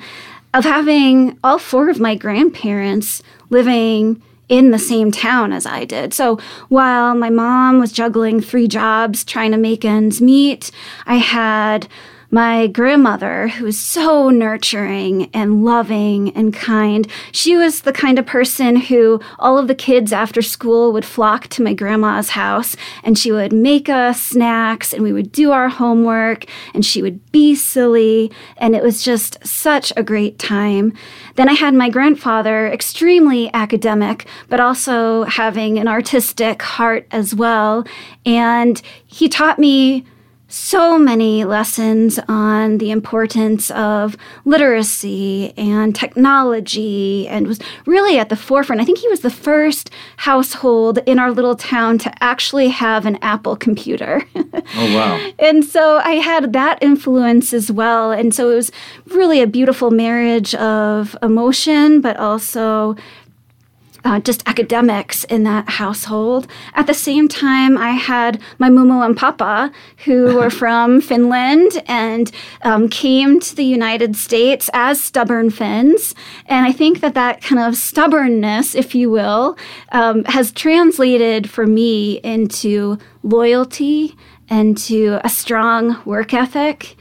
[0.54, 6.14] of having all four of my grandparents living in the same town as I did.
[6.14, 10.72] So while my mom was juggling three jobs trying to make ends meet,
[11.06, 11.88] I had
[12.30, 17.08] my grandmother, who was so nurturing and loving and kind.
[17.32, 21.48] She was the kind of person who all of the kids after school would flock
[21.50, 25.70] to my grandma's house and she would make us snacks and we would do our
[25.70, 28.32] homework and she would be silly.
[28.58, 30.94] And it was just such a great time.
[31.36, 37.86] Then I had my grandfather, extremely academic, but also having an artistic heart as well.
[38.26, 40.06] And he taught me
[40.48, 48.36] so many lessons on the importance of literacy and technology and was really at the
[48.36, 48.82] forefront.
[48.82, 53.18] I think he was the first household in our little town to actually have an
[53.22, 54.24] Apple computer.
[54.36, 55.32] oh, wow.
[55.40, 58.12] and so I had that influence as well.
[58.12, 58.72] And so it was
[59.08, 62.96] really a beautiful marriage of emotion, but also
[64.08, 66.48] uh, just academics in that household.
[66.76, 69.70] At the same time, I had my mumu and papa,
[70.06, 76.16] who were from Finland and um, came to the United States as stubborn Finns.
[76.46, 79.58] And I think that that kind of stubbornness, if you will,
[79.92, 84.16] um, has translated for me into loyalty
[84.50, 86.96] and to a strong work ethic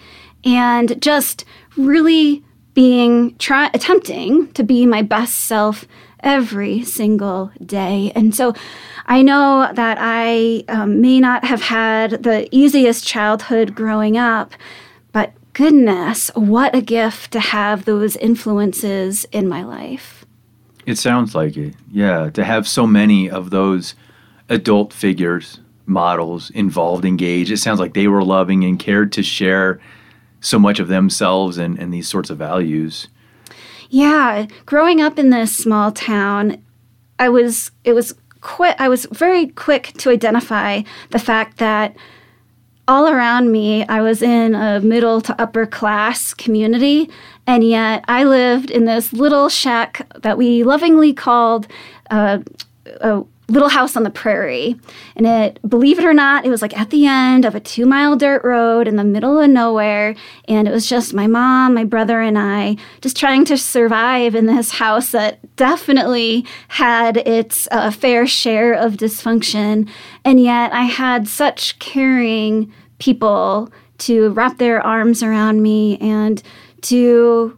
[0.44, 1.44] and just
[1.76, 2.42] really
[2.74, 5.86] being try attempting to be my best self
[6.26, 8.12] every single day.
[8.14, 8.52] And so
[9.06, 14.52] I know that I um, may not have had the easiest childhood growing up,
[15.12, 20.26] but goodness, what a gift to have those influences in my life.
[20.84, 21.74] It sounds like it.
[21.90, 23.94] Yeah, to have so many of those
[24.48, 27.52] adult figures, models involved, engaged.
[27.52, 29.80] It sounds like they were loving and cared to share
[30.40, 33.08] so much of themselves and, and these sorts of values.
[33.90, 36.62] Yeah, growing up in this small town,
[37.18, 41.96] I was it was quick I was very quick to identify the fact that
[42.88, 47.10] all around me, I was in a middle to upper class community,
[47.46, 51.66] and yet I lived in this little shack that we lovingly called
[52.10, 52.38] uh,
[53.00, 54.76] a little house on the prairie.
[55.14, 57.86] And it, believe it or not, it was like at the end of a two
[57.86, 60.16] mile dirt road in the middle of nowhere.
[60.48, 64.46] And it was just my mom, my brother, and I just trying to survive in
[64.46, 69.88] this house that definitely had its uh, fair share of dysfunction.
[70.24, 76.42] And yet I had such caring people to wrap their arms around me and
[76.82, 77.56] to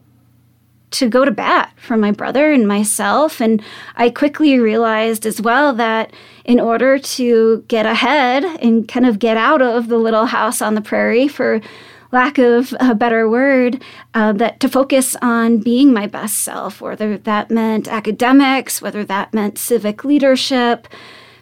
[0.91, 3.41] to go to bat for my brother and myself.
[3.41, 3.63] And
[3.97, 6.13] I quickly realized as well that
[6.45, 10.75] in order to get ahead and kind of get out of the little house on
[10.75, 11.61] the prairie, for
[12.11, 13.83] lack of a better word,
[14.15, 19.35] uh, that to focus on being my best self, whether that meant academics, whether that
[19.35, 20.89] meant civic leadership.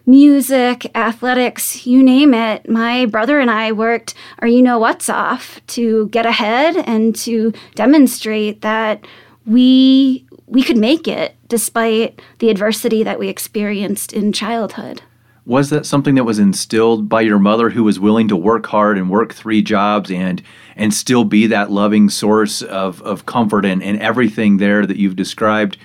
[0.09, 2.69] Music, athletics, you name it.
[2.71, 7.53] My brother and I worked our you know what's off to get ahead and to
[7.75, 9.05] demonstrate that
[9.47, 15.03] we we could make it despite the adversity that we experienced in childhood.
[15.45, 18.99] Was that something that was instilled by your mother who was willing to work hard
[18.99, 20.43] and work three jobs and
[20.75, 25.17] and still be that loving source of, of comfort and, and everything there that you've
[25.17, 25.79] described?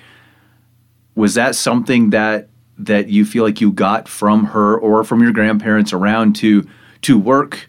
[1.14, 2.48] was that something that
[2.78, 6.66] that you feel like you got from her or from your grandparents around to
[7.02, 7.66] to work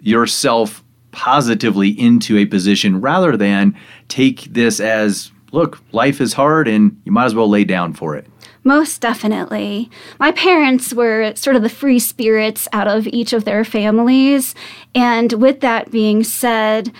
[0.00, 0.83] yourself
[1.14, 3.74] positively into a position rather than
[4.08, 8.16] take this as look, life is hard and you might as well lay down for
[8.16, 8.26] it.
[8.64, 9.88] Most definitely.
[10.18, 14.54] My parents were sort of the free spirits out of each of their families.
[14.94, 16.92] And with that being said,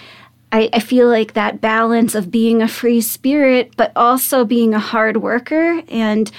[0.52, 4.78] I, I, feel like that balance of being a free spirit, but also being a
[4.78, 6.30] hard worker and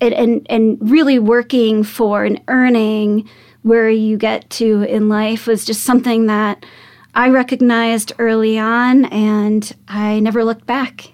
[0.00, 3.28] and and really working for and earning
[3.62, 6.64] where you get to in life was just something that
[7.14, 11.12] I recognized early on and I never looked back.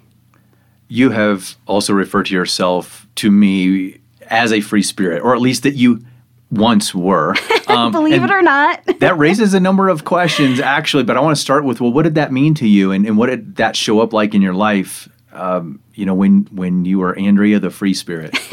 [0.89, 3.99] You have also referred to yourself to me
[4.31, 6.05] as a free spirit, or at least that you
[6.51, 7.35] once were.
[7.69, 8.83] Um, Believe it or not.
[9.01, 12.05] that raises a number of questions, actually, but I want to start with well, what
[12.05, 14.55] did that mean to you, and, and what did that show up like in your
[14.55, 15.07] life?
[15.35, 18.35] Um, you know, when when you were Andrea, the free spirit.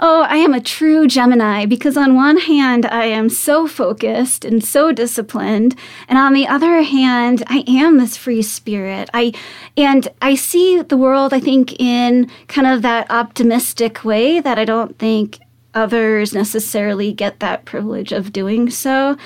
[0.00, 4.62] Oh, I am a true Gemini because, on one hand, I am so focused and
[4.62, 5.74] so disciplined,
[6.08, 9.10] and on the other hand, I am this free spirit.
[9.12, 9.32] I
[9.76, 14.64] and I see the world, I think, in kind of that optimistic way that I
[14.64, 15.40] don't think
[15.74, 19.16] others necessarily get that privilege of doing so.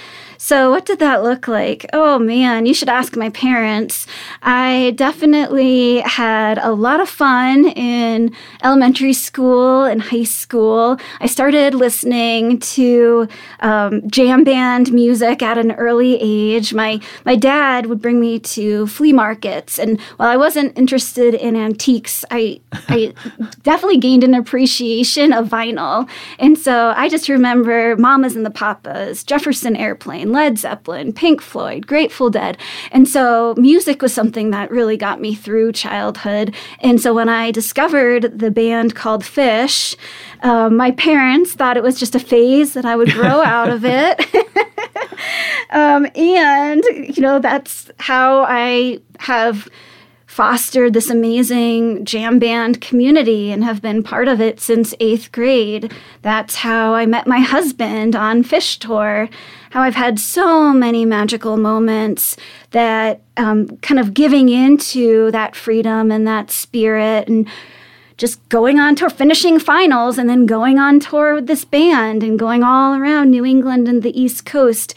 [0.44, 1.86] So, what did that look like?
[1.92, 4.08] Oh man, you should ask my parents.
[4.42, 8.34] I definitely had a lot of fun in
[8.64, 10.98] elementary school and high school.
[11.20, 13.28] I started listening to
[13.60, 16.74] um, jam band music at an early age.
[16.74, 21.54] My my dad would bring me to flea markets, and while I wasn't interested in
[21.54, 23.14] antiques, I I
[23.62, 26.08] definitely gained an appreciation of vinyl.
[26.40, 30.31] And so I just remember Mamas and the Papas, Jefferson Airplane.
[30.32, 32.58] Led Zeppelin, Pink Floyd, Grateful Dead.
[32.90, 36.54] And so music was something that really got me through childhood.
[36.80, 39.94] And so when I discovered the band called Phish,
[40.42, 43.84] um, my parents thought it was just a phase that I would grow out of
[43.84, 44.20] it.
[45.70, 49.68] um, and, you know, that's how I have
[50.32, 55.92] fostered this amazing jam band community and have been part of it since eighth grade.
[56.22, 59.28] That's how I met my husband on Phish Tour.
[59.72, 62.38] How I've had so many magical moments
[62.70, 67.46] that um, kind of giving into that freedom and that spirit and
[68.16, 72.38] just going on tour, finishing finals, and then going on tour with this band and
[72.38, 74.94] going all around New England and the East Coast.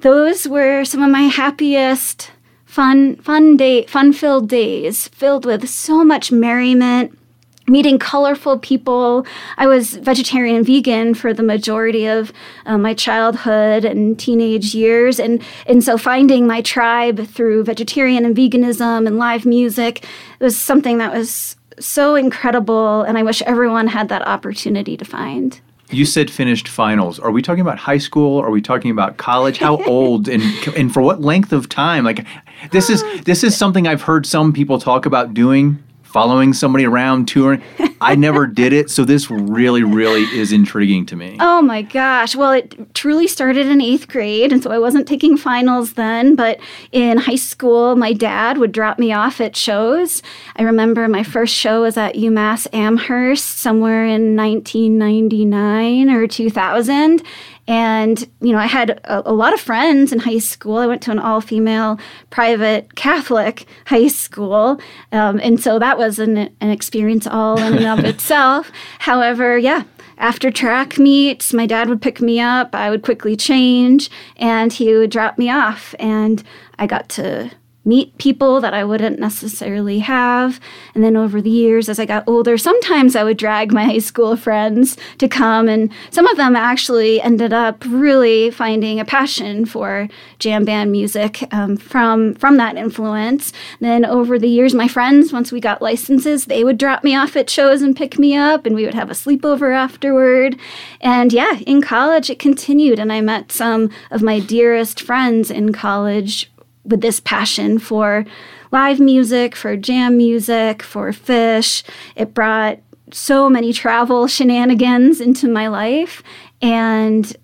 [0.00, 2.30] Those were some of my happiest
[2.76, 7.18] fun, fun day, fun-filled days, filled with so much merriment,
[7.66, 9.26] meeting colorful people.
[9.56, 12.34] I was vegetarian and vegan for the majority of
[12.66, 18.36] uh, my childhood and teenage years, and and so finding my tribe through vegetarian and
[18.36, 20.04] veganism and live music
[20.38, 25.58] was something that was so incredible, and I wish everyone had that opportunity to find.
[25.90, 27.18] You said finished finals.
[27.18, 28.40] Are we talking about high school?
[28.40, 29.58] Are we talking about college?
[29.58, 30.42] How old and
[30.76, 32.04] and for what length of time?
[32.04, 32.26] Like
[32.70, 37.26] this is this is something I've heard some people talk about doing following somebody around
[37.28, 37.62] touring.
[38.00, 41.36] I never did it, so this really, really is intriguing to me.
[41.40, 42.34] Oh my gosh.
[42.34, 46.58] Well, it truly started in eighth grade, and so I wasn't taking finals then, but
[46.92, 50.22] in high school, my dad would drop me off at shows.
[50.56, 57.22] I remember my first show was at UMass Amherst somewhere in 1999 or 2000.
[57.68, 60.76] And, you know, I had a, a, lot of friends in high school.
[60.76, 61.98] I went to an all female
[62.30, 64.80] private Catholic high school.
[65.10, 68.70] Um, and so that was an, an experience all in and of itself.
[69.00, 69.82] However, yeah,
[70.18, 72.74] after track meets, my dad would pick me up.
[72.74, 75.94] I would quickly change and he would drop me off.
[75.98, 76.42] And
[76.78, 77.50] I got to
[77.86, 80.60] meet people that I wouldn't necessarily have.
[80.94, 83.98] And then over the years, as I got older, sometimes I would drag my high
[83.98, 89.64] school friends to come, and some of them actually ended up really finding a passion
[89.64, 90.08] for
[90.40, 93.52] jam band music um, from from that influence.
[93.80, 97.14] And then over the years, my friends, once we got licenses, they would drop me
[97.14, 100.58] off at shows and pick me up, and we would have a sleepover afterward.
[101.00, 105.72] And yeah, in college, it continued, and I met some of my dearest friends in
[105.72, 106.50] college
[106.86, 108.24] with this passion for
[108.72, 111.82] live music, for jam music, for Phish.
[112.14, 112.78] It brought
[113.12, 116.22] so many travel shenanigans into my life.
[116.60, 117.36] And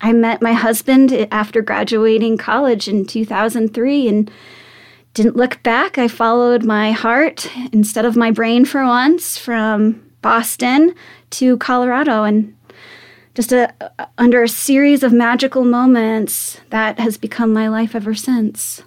[0.00, 4.30] I met my husband after graduating college in 2003 and
[5.14, 5.98] didn't look back.
[5.98, 10.94] I followed my heart instead of my brain for once from Boston
[11.30, 12.54] to Colorado and
[13.38, 13.72] just a,
[14.18, 18.82] under a series of magical moments that has become my life ever since.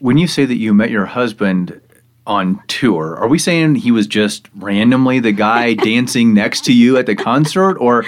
[0.00, 1.80] When you say that you met your husband
[2.26, 6.96] on tour, are we saying he was just randomly the guy dancing next to you
[6.96, 8.02] at the concert, or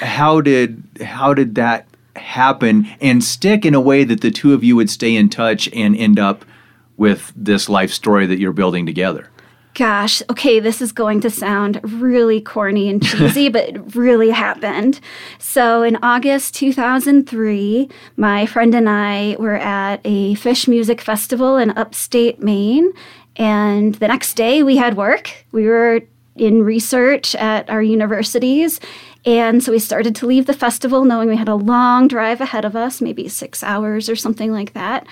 [0.00, 4.64] how did how did that happen and stick in a way that the two of
[4.64, 6.44] you would stay in touch and end up
[6.96, 9.30] with this life story that you're building together?
[9.74, 15.00] Gosh, okay, this is going to sound really corny and cheesy, but it really happened.
[15.38, 21.70] So, in August 2003, my friend and I were at a Phish music festival in
[21.70, 22.92] upstate Maine.
[23.36, 25.46] And the next day, we had work.
[25.52, 26.02] We were
[26.36, 28.78] in research at our universities.
[29.24, 32.64] And so we started to leave the festival knowing we had a long drive ahead
[32.64, 35.06] of us, maybe six hours or something like that.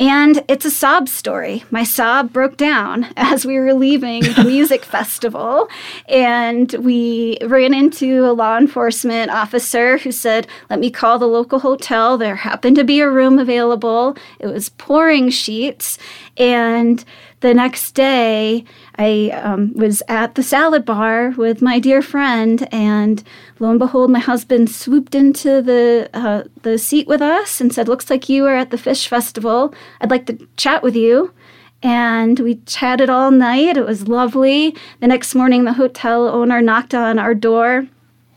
[0.00, 1.62] And it's a sob story.
[1.70, 5.68] My Saab broke down as we were leaving the music festival.
[6.08, 11.60] And we ran into a law enforcement officer who said, Let me call the local
[11.60, 12.18] hotel.
[12.18, 14.16] There happened to be a room available.
[14.40, 15.98] It was pouring sheets.
[16.36, 17.04] And
[17.42, 18.64] the next day,
[18.96, 23.22] I um, was at the salad bar with my dear friend, and
[23.58, 27.88] lo and behold, my husband swooped into the uh, the seat with us and said,
[27.88, 29.74] "Looks like you are at the Phish festival.
[30.00, 31.34] I'd like to chat with you."
[31.82, 33.76] And we chatted all night.
[33.76, 34.76] It was lovely.
[35.00, 37.88] The next morning, the hotel owner knocked on our door,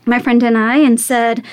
[0.04, 1.44] my friend and I, and said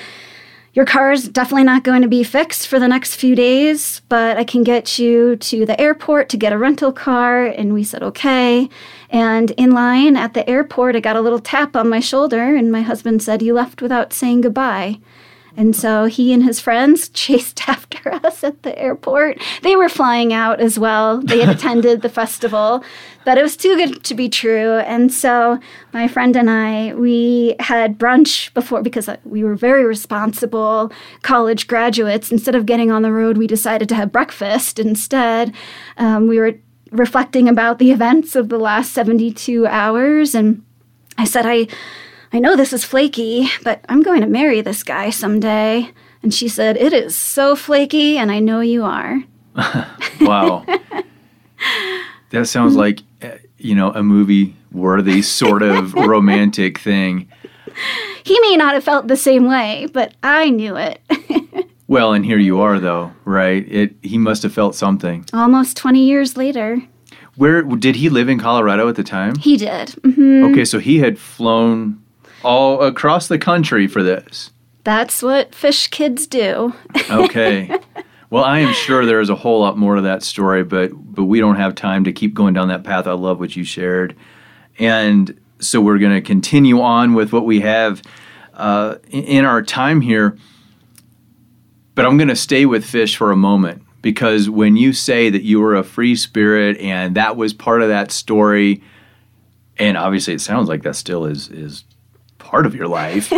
[0.73, 4.37] your car is definitely not going to be fixed for the next few days, but
[4.37, 7.45] I can get you to the airport to get a rental car.
[7.45, 8.69] And we said, okay.
[9.09, 12.71] And in line at the airport, I got a little tap on my shoulder, and
[12.71, 14.99] my husband said, You left without saying goodbye.
[15.55, 19.39] And so he and his friends chased after us at the airport.
[19.61, 21.19] They were flying out as well.
[21.21, 22.83] They had attended the festival,
[23.25, 24.77] but it was too good to be true.
[24.79, 25.59] And so
[25.93, 30.91] my friend and I, we had brunch before because we were very responsible
[31.21, 32.31] college graduates.
[32.31, 35.53] Instead of getting on the road, we decided to have breakfast instead.
[35.97, 36.55] Um, we were
[36.91, 40.35] reflecting about the events of the last 72 hours.
[40.35, 40.63] And
[41.17, 41.67] I said, I
[42.33, 45.91] I know this is flaky, but I'm going to marry this guy someday.
[46.23, 49.23] And she said, It is so flaky, and I know you are.
[50.19, 50.65] wow.
[52.31, 57.29] that sounds like, eh, you know, a movie worthy sort of romantic thing.
[58.23, 61.01] He may not have felt the same way, but I knew it.
[61.87, 63.63] well, and here you are, though, right?
[63.71, 65.23] It he must have felt something.
[65.33, 66.81] Almost 20 years later.
[67.35, 69.35] Where did he live in Colorado at the time?
[69.35, 69.89] He did.
[69.89, 70.51] Mm-hmm.
[70.51, 72.02] Okay, so he had flown
[72.43, 74.51] all across the country for this.
[74.83, 76.73] That's what Phish kids do.
[77.09, 77.79] okay.
[78.33, 81.25] Well, I am sure there is a whole lot more to that story, but but
[81.25, 83.05] we don't have time to keep going down that path.
[83.05, 84.15] I love what you shared,
[84.79, 88.01] and so we're going to continue on with what we have
[88.55, 90.35] uh, in our time here.
[91.93, 95.43] But I'm going to stay with Phish for a moment because when you say that
[95.43, 98.81] you were a free spirit and that was part of that story,
[99.77, 101.83] and obviously it sounds like that still is is
[102.53, 103.33] part of your life.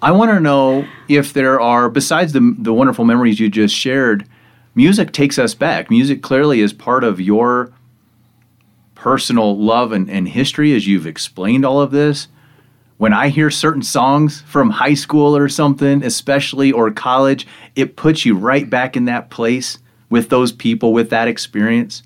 [0.00, 4.26] I want to know if there are, besides the, the wonderful memories you just shared,
[4.74, 5.90] music takes us back.
[5.90, 7.74] Music clearly is part of your
[8.94, 12.28] personal love and, and history as you've explained all of this.
[12.96, 17.46] When I hear certain songs from high school or something, especially or college,
[17.76, 19.76] it puts you right back in that place
[20.08, 22.02] with those people, with that experience.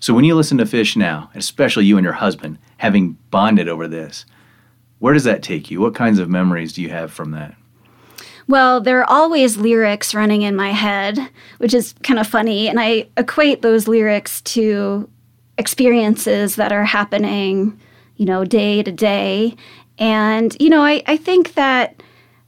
[0.00, 3.86] So when you listen to Phish now, especially you and your husband having bonded over
[3.86, 4.24] this,
[4.98, 5.80] where does that take you?
[5.80, 7.54] What kinds of memories do you have from that?
[8.48, 11.18] Well, there are always lyrics running in my head,
[11.58, 12.66] which is kind of funny.
[12.68, 15.08] And I equate those lyrics to
[15.58, 17.78] experiences that are happening,
[18.16, 19.54] you know, day to day.
[19.98, 22.02] And, you know, I, I think that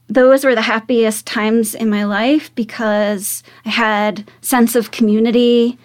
[0.07, 5.77] those were the happiest times in my life because I had sense of community,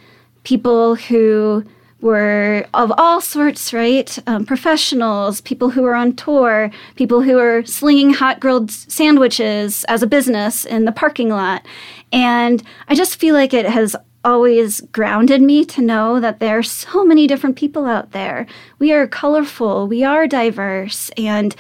[0.45, 1.65] people who
[2.07, 4.19] were of all sorts, right?
[4.27, 10.03] Um, professionals, people who were on tour, people who were slinging hot grilled sandwiches as
[10.03, 11.67] a business in the parking lot.
[12.13, 13.95] And I just feel like it has
[14.25, 18.47] always grounded me to know that there are so many different people out there.
[18.79, 21.11] We are colorful, we are diverse.
[21.17, 21.55] And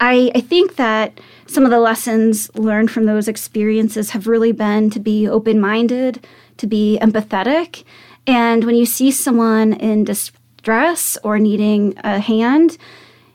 [0.00, 4.90] I, I think that some of the lessons learned from those experiences have really been
[4.90, 6.26] to be open minded,
[6.58, 7.84] to be empathetic,
[8.26, 12.78] and when you see someone in distress or needing a hand,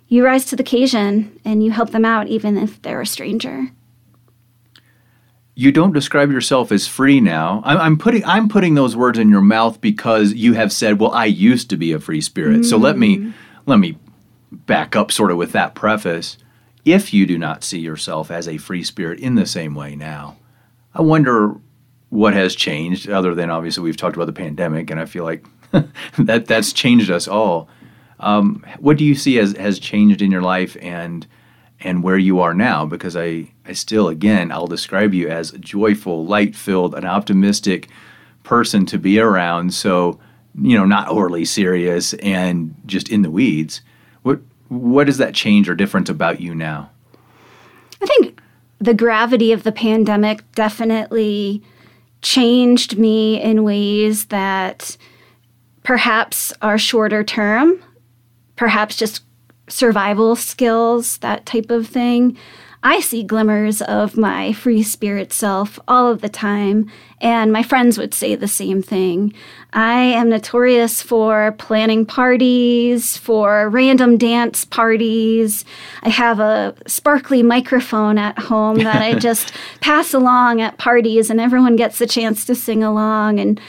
[0.08, 3.70] you rise to the occasion and you help them out, even if they're a stranger.
[5.54, 7.62] You don't describe yourself as free now.
[7.66, 11.12] I'm, I'm putting I'm putting those words in your mouth because you have said, "Well,
[11.12, 12.66] I used to be a free spirit." Mm.
[12.66, 13.34] So let me mm.
[13.66, 13.98] let me
[14.52, 16.38] back up, sort of, with that preface.
[16.86, 20.38] If you do not see yourself as a free spirit in the same way now,
[20.94, 21.56] I wonder
[22.10, 25.46] what has changed other than obviously we've talked about the pandemic and i feel like
[26.18, 27.70] that that's changed us all
[28.20, 31.26] Um, what do you see as has changed in your life and
[31.82, 32.86] and where you are now?
[32.86, 37.88] Because I I still again I'll describe you as a joyful, light filled, an optimistic
[38.44, 39.74] person to be around.
[39.74, 40.20] So
[40.62, 43.82] you know, not overly serious and just in the weeds.
[44.24, 46.90] What what does that change or difference about you now?
[48.02, 48.40] I think
[48.80, 51.62] the gravity of the pandemic definitely
[52.22, 54.98] changed me in ways that
[55.84, 57.82] perhaps are shorter term,
[58.56, 59.24] perhaps just
[59.68, 62.38] survival skills, that type of thing.
[62.82, 67.98] I see glimmers of my free spirit self all of the time, and my friends
[67.98, 69.34] would say the same thing.
[69.74, 75.66] I am notorious for planning parties, for random dance parties.
[76.04, 79.52] I have a sparkly microphone at home that I just
[79.82, 83.42] pass along at parties, and everyone gets a chance to sing along.
[83.42, 83.60] And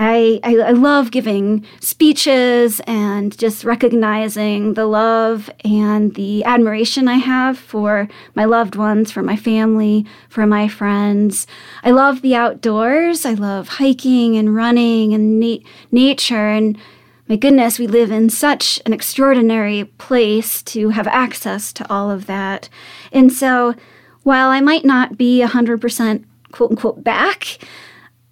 [0.00, 7.16] I, I, I, love giving speeches and just recognizing the love and the admiration I
[7.16, 11.48] have for my loved ones, for my family, for my friends.
[11.82, 13.26] I love the outdoors.
[13.26, 15.58] I love hiking and running and na-
[15.90, 16.48] nature.
[16.48, 16.78] And
[17.26, 22.26] my goodness, we live in such an extraordinary place to have access to all of
[22.26, 22.68] that.
[23.10, 23.74] And so
[24.22, 27.58] while I might not be 100% quote unquote back,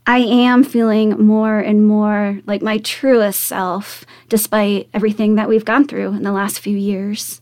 [0.07, 5.87] I am feeling more and more like my truest self, despite everything that we've gone
[5.87, 7.41] through in the last few years.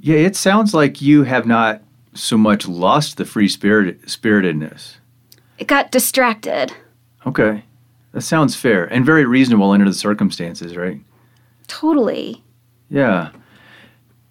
[0.00, 1.82] Yeah, it sounds like you have not
[2.14, 4.96] so much lost the free spirit spiritedness.
[5.58, 6.72] It got distracted.
[7.26, 7.64] Okay.
[8.12, 11.00] That sounds fair and very reasonable under the circumstances, right?
[11.66, 12.42] Totally.
[12.88, 13.30] Yeah.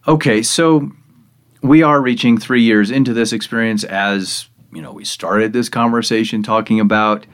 [0.07, 0.91] Okay, so
[1.61, 6.43] we are reaching three years into this experience as you know we started this conversation
[6.43, 7.25] talking about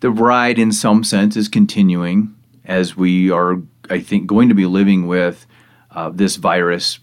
[0.00, 2.34] the ride, in some sense, is continuing
[2.64, 3.56] as we are,
[3.88, 5.46] I think, going to be living with
[5.90, 6.98] uh, this virus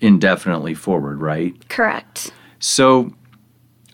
[0.00, 1.68] indefinitely forward, right?
[1.68, 2.32] Correct.
[2.58, 3.12] So,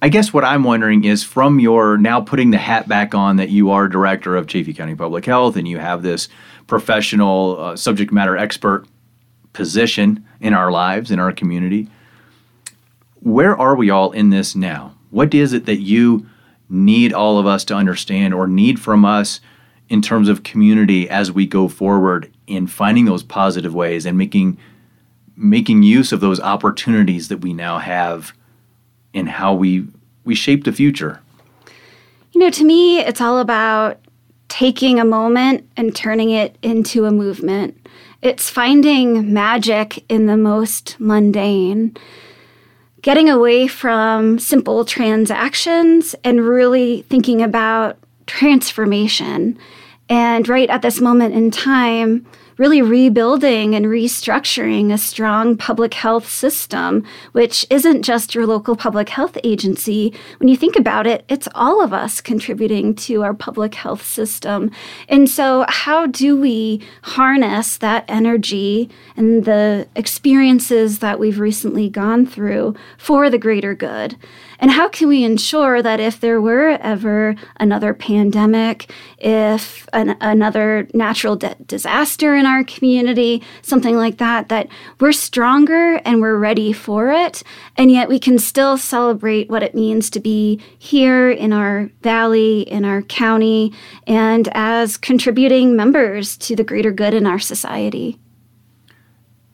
[0.02, 3.48] I guess what I'm wondering is from your now putting the hat back on that
[3.48, 6.28] you are director of Chaffee County Public Health and you have this
[6.66, 8.86] professional uh, subject matter expert
[9.52, 11.88] position in our lives, in our community.
[13.20, 14.94] Where are we all in this now?
[15.10, 16.28] What is it that you
[16.68, 19.40] need all of us to understand or need from us
[19.88, 24.58] in terms of community as we go forward in finding those positive ways and making
[25.36, 28.32] making use of those opportunities that we now have
[29.12, 29.86] in how we
[30.24, 31.20] we shape the future.
[32.32, 33.98] You know, to me it's all about
[34.48, 37.88] taking a moment and turning it into a movement.
[38.22, 41.96] It's finding magic in the most mundane
[43.06, 47.96] getting away from simple transactions and really thinking about
[48.26, 49.56] transformation.
[50.08, 52.26] And right at this moment in time,
[52.58, 59.08] really rebuilding and restructuring a strong public health system, which isn't just your local public
[59.10, 60.14] health agency.
[60.38, 64.70] When you think about it, it's all of us contributing to our public health system.
[65.08, 72.26] And so, how do we harness that energy and the experiences that we've recently gone
[72.26, 74.16] through for the greater good?
[74.58, 80.88] And how can we ensure that if there were ever another pandemic, if an, another
[80.94, 84.68] natural de- disaster in our community, something like that, that
[85.00, 87.42] we're stronger and we're ready for it,
[87.76, 92.62] and yet we can still celebrate what it means to be here in our valley,
[92.62, 93.72] in our county,
[94.06, 98.18] and as contributing members to the greater good in our society?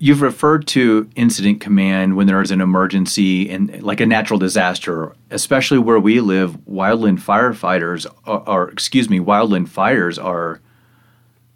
[0.02, 5.14] You've referred to incident command when there is an emergency and like a natural disaster,
[5.30, 6.56] especially where we live.
[6.68, 10.60] Wildland firefighters, are, or excuse me, wildland fires are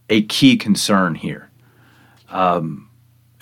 [0.09, 1.51] a key concern here.
[2.28, 2.88] Um,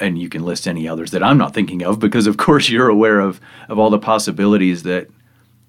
[0.01, 2.89] and you can list any others that I'm not thinking of because, of course, you're
[2.89, 5.09] aware of of all the possibilities that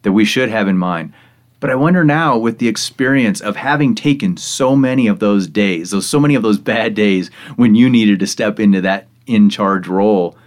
[0.04, 1.12] that we should have in mind.
[1.60, 5.92] But I wonder now, with the experience of having taken so many of those days,
[5.92, 9.50] those so many of those bad days when you needed to step into that in
[9.50, 10.38] charge role.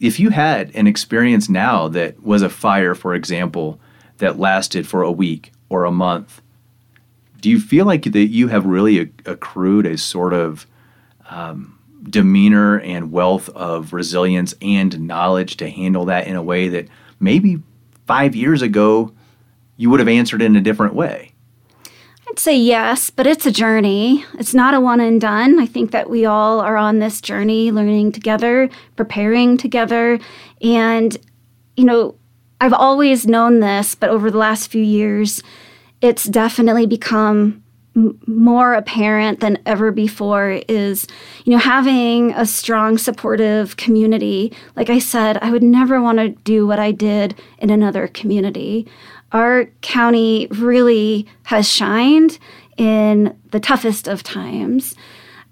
[0.00, 3.78] If you had an experience now that was a fire, for example,
[4.18, 6.42] that lasted for a week or a month,
[7.40, 10.66] do you feel like that you have really accrued a sort of
[11.28, 16.88] um, demeanor and wealth of resilience and knowledge to handle that in a way that
[17.18, 17.60] maybe
[18.06, 19.12] five years ago
[19.76, 21.31] you would have answered in a different way?
[22.32, 24.24] I'd say yes, but it's a journey.
[24.38, 25.60] It's not a one and done.
[25.60, 30.18] I think that we all are on this journey, learning together, preparing together.
[30.62, 31.14] And,
[31.76, 32.14] you know,
[32.58, 35.42] I've always known this, but over the last few years,
[36.00, 37.62] it's definitely become
[37.94, 41.06] m- more apparent than ever before is
[41.44, 46.30] you know having a strong supportive community like i said i would never want to
[46.30, 48.86] do what i did in another community
[49.32, 52.38] our county really has shined
[52.76, 54.94] in the toughest of times.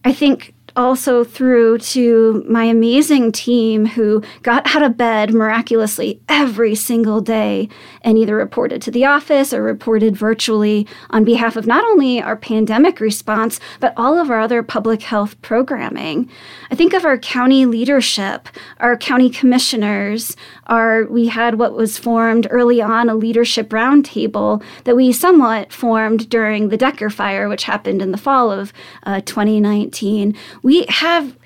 [0.05, 6.74] I think also through to my amazing team who got out of bed miraculously every
[6.74, 7.68] single day
[8.02, 12.36] and either reported to the office or reported virtually on behalf of not only our
[12.36, 16.28] pandemic response, but all of our other public health programming.
[16.70, 18.48] I think of our county leadership,
[18.78, 24.96] our county commissioners, our we had what was formed early on a leadership roundtable that
[24.96, 30.36] we somewhat formed during the Decker fire, which happened in the fall of uh, 2019
[30.62, 31.36] we have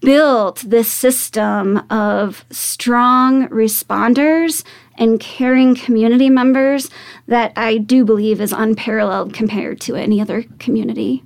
[0.00, 4.64] built this system of strong responders
[4.96, 6.90] and caring community members
[7.28, 11.22] that I do believe is unparalleled compared to any other community.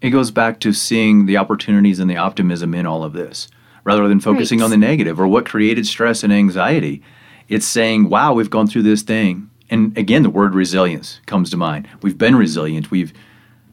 [0.00, 3.48] It goes back to seeing the opportunities and the optimism in all of this
[3.84, 4.64] rather than focusing right.
[4.64, 7.02] on the negative or what created stress and anxiety.
[7.48, 9.50] It's saying, wow, we've gone through this thing.
[9.68, 11.88] And again, the word resilience comes to mind.
[12.02, 12.90] We've been resilient.
[12.90, 13.12] We've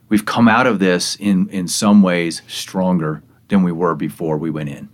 [0.10, 4.50] we've come out of this in, in some ways stronger than we were before we
[4.50, 4.90] went in.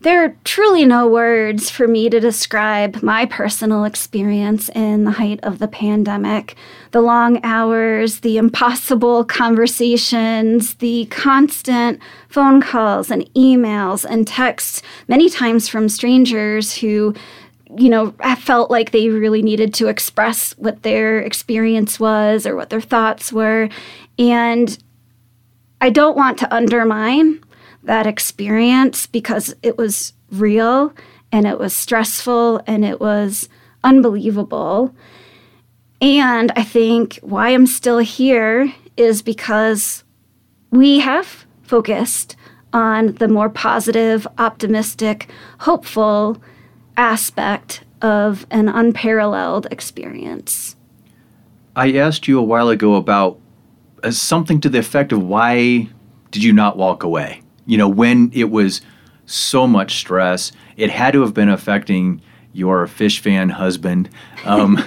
[0.00, 5.40] There are truly no words for me to describe my personal experience in the height
[5.42, 6.54] of the pandemic.
[6.92, 15.28] The long hours, the impossible conversations, the constant phone calls and emails and texts, many
[15.28, 17.14] times from strangers who
[17.76, 22.70] you know, felt like they really needed to express what their experience was or what
[22.70, 23.68] their thoughts were.
[24.18, 24.76] And
[25.80, 27.40] I don't want to undermine
[27.82, 30.92] that experience because it was real
[31.32, 33.48] and it was stressful and it was
[33.84, 34.94] unbelievable.
[36.00, 40.04] And I think why I'm still here is because
[40.70, 42.36] we have focused
[42.72, 45.28] on the more positive, optimistic,
[45.60, 46.40] hopeful
[46.96, 50.76] aspect of an unparalleled experience.
[51.74, 53.38] I asked you a while ago about
[54.10, 55.88] something to the effect of why
[56.30, 57.42] did you not walk away?
[57.66, 58.80] You know, when it was
[59.26, 62.20] so much stress, it had to have been affecting
[62.52, 64.08] your Phish fan husband.
[64.44, 64.82] Um,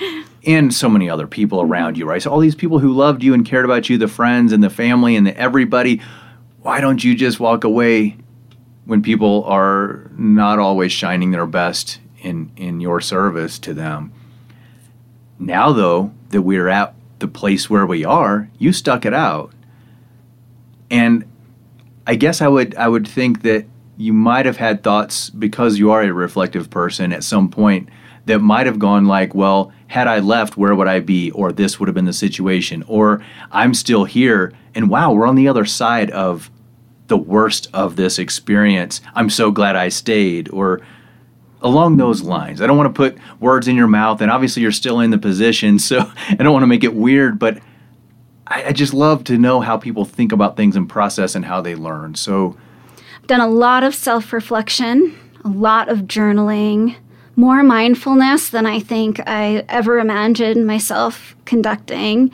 [0.46, 2.22] and so many other people around you, right?
[2.22, 4.70] So all these people who loved you and cared about you, the friends and the
[4.70, 6.00] family and the everybody,
[6.62, 8.16] why don't you just walk away
[8.84, 14.12] when people are not always shining their best in in your service to them?
[15.38, 19.52] Now though that we're at the place where we are, you stuck it out.
[20.90, 21.24] And
[22.06, 25.90] I guess I would I would think that you might have had thoughts because you
[25.90, 27.88] are a reflective person at some point
[28.26, 31.30] that might have gone like, well, had I left, where would I be?
[31.30, 32.84] Or this would have been the situation.
[32.86, 36.50] Or I'm still here and wow, we're on the other side of
[37.06, 39.00] the worst of this experience.
[39.14, 40.50] I'm so glad I stayed.
[40.50, 40.80] Or
[41.66, 42.62] along those lines.
[42.62, 45.18] I don't want to put words in your mouth, and obviously you're still in the
[45.18, 47.58] position, so I don't want to make it weird, but
[48.46, 51.60] I, I just love to know how people think about things and process and how
[51.60, 52.14] they learn.
[52.14, 52.56] So
[53.20, 56.96] I've done a lot of self reflection, a lot of journaling,
[57.34, 62.30] more mindfulness than I think I ever imagined myself conducting.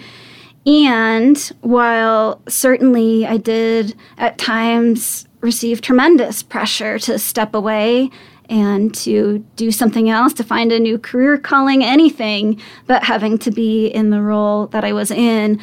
[0.65, 8.11] And while certainly I did at times receive tremendous pressure to step away
[8.53, 13.51] and to do something else, to find a new career calling, anything but having to
[13.51, 15.59] be in the role that I was in.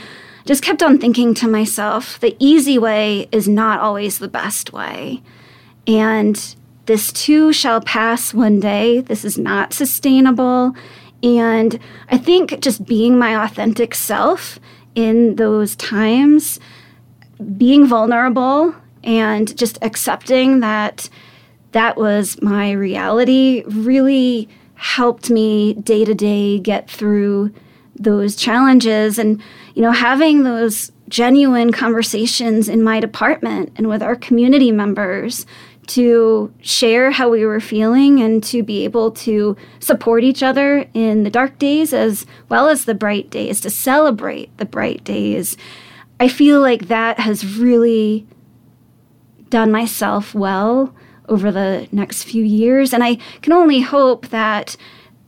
[0.46, 5.22] Just kept on thinking to myself, the easy way is not always the best way.
[5.86, 6.56] And
[6.88, 9.02] this too shall pass one day.
[9.02, 10.74] This is not sustainable.
[11.22, 11.80] And
[12.10, 14.60] I think just being my authentic self
[14.96, 16.60] in those times,
[17.56, 18.74] being vulnerable
[19.04, 21.08] and just accepting that
[21.72, 27.54] that was my reality really helped me day to day get through
[27.96, 29.20] those challenges.
[29.20, 29.42] And
[29.80, 35.46] you know having those genuine conversations in my department and with our community members
[35.88, 41.24] to share how we were feeling and to be able to support each other in
[41.24, 45.56] the dark days as well as the bright days to celebrate the bright days
[46.20, 48.28] i feel like that has really
[49.50, 50.94] done myself well
[51.30, 52.94] over the next few years.
[52.94, 54.76] And I can only hope that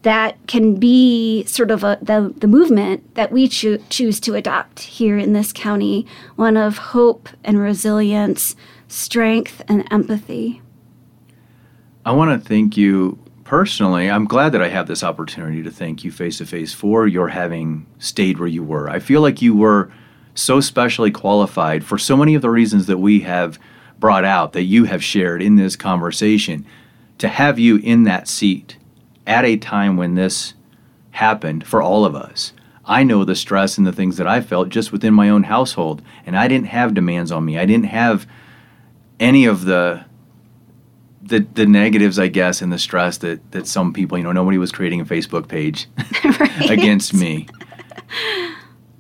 [0.02, 4.80] that can be sort of a, the, the movement that we cho- choose to adopt
[4.80, 8.56] here in this county one of hope and resilience,
[8.88, 10.62] strength and empathy.
[12.04, 13.20] I want to thank you
[13.52, 17.06] personally, I'm glad that I have this opportunity to thank you face to face for
[17.06, 18.90] your having stayed where you were.
[18.90, 19.92] I feel like you were
[20.34, 23.60] so specially qualified for so many of the reasons that we have
[24.02, 26.66] brought out that you have shared in this conversation.
[27.20, 28.78] To have you in that seat
[29.26, 30.56] at a time when this
[31.12, 32.52] happened for all of us.
[32.84, 36.02] I know the stress and the things that I felt just within my own household,
[36.26, 37.60] and I didn't have demands on me.
[37.60, 38.28] I didn't have
[39.20, 40.04] any of the
[41.22, 44.58] the the negatives, I guess, and the stress that that some people, you know, nobody
[44.58, 45.88] was creating a Facebook page
[46.70, 47.48] against me.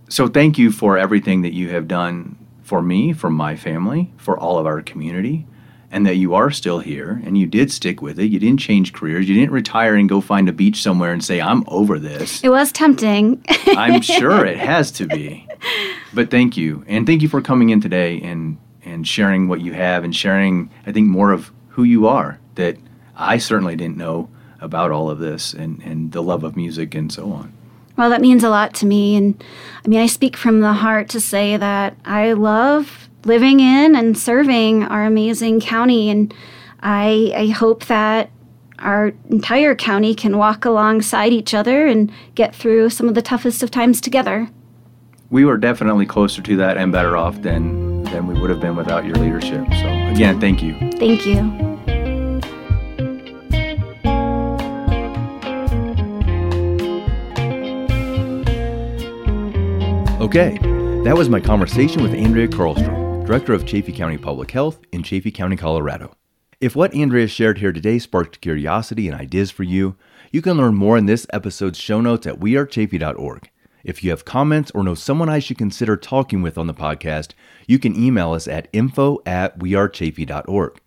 [0.09, 2.37] So thank you for everything that you have done
[2.71, 5.45] for me, for my family, for all of our community,
[5.91, 8.27] and that you are still here and you did stick with it.
[8.27, 9.27] You didn't change careers.
[9.27, 12.41] You didn't retire and go find a beach somewhere and say, I'm over this.
[12.41, 13.43] It was tempting.
[13.75, 15.45] I'm sure it has to be.
[16.13, 16.85] But thank you.
[16.87, 20.71] And thank you for coming in today and and sharing what you have and sharing
[20.87, 22.77] I think more of who you are that
[23.17, 24.29] I certainly didn't know
[24.61, 27.51] about all of this and, and the love of music and so on.
[28.01, 29.15] Well, that means a lot to me.
[29.15, 29.43] And
[29.85, 34.17] I mean, I speak from the heart to say that I love living in and
[34.17, 36.09] serving our amazing county.
[36.09, 36.33] And
[36.79, 38.31] I, I hope that
[38.79, 43.61] our entire county can walk alongside each other and get through some of the toughest
[43.61, 44.49] of times together.
[45.29, 48.75] We were definitely closer to that and better off than, than we would have been
[48.75, 49.63] without your leadership.
[49.75, 50.73] So, again, thank you.
[50.97, 51.70] Thank you.
[60.21, 60.59] Okay,
[61.03, 65.31] that was my conversation with Andrea Carlstrom, Director of Chaffee County Public Health in Chaffee
[65.31, 66.15] County, Colorado.
[66.59, 69.95] If what Andrea shared here today sparked curiosity and ideas for you,
[70.31, 73.49] you can learn more in this episode's show notes at wearechaffee.org.
[73.83, 77.31] If you have comments or know someone I should consider talking with on the podcast,
[77.65, 80.81] you can email us at info at wearechaffee.org.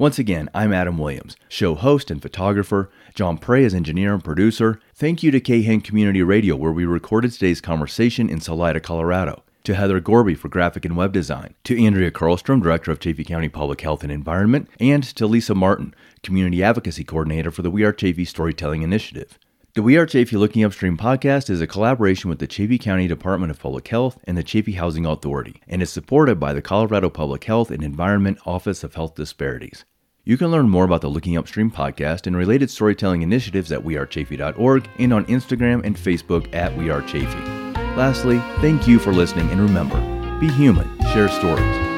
[0.00, 2.90] Once again, I'm Adam Williams, show host and photographer.
[3.14, 4.80] John Prey is engineer and producer.
[4.94, 9.42] Thank you to KHEN Community Radio, where we recorded today's conversation in Salida, Colorado.
[9.64, 13.50] To Heather Gorby for graphic and web design, to Andrea Carlstrom, Director of Chaffee County
[13.50, 17.92] Public Health and Environment, and to Lisa Martin, Community Advocacy Coordinator for the We Are
[17.92, 19.38] Chaffee Storytelling Initiative.
[19.74, 23.52] The We Are Chaffee Looking Upstream podcast is a collaboration with the Chaffee County Department
[23.52, 27.44] of Public Health and the Chaffee Housing Authority and is supported by the Colorado Public
[27.44, 29.84] Health and Environment Office of Health Disparities.
[30.24, 34.90] You can learn more about the Looking Upstream podcast and related storytelling initiatives at wearechaffee.org
[34.98, 37.76] and on Instagram and Facebook at wearechaffee.
[37.96, 40.00] Lastly, thank you for listening and remember,
[40.40, 41.89] be human, share stories.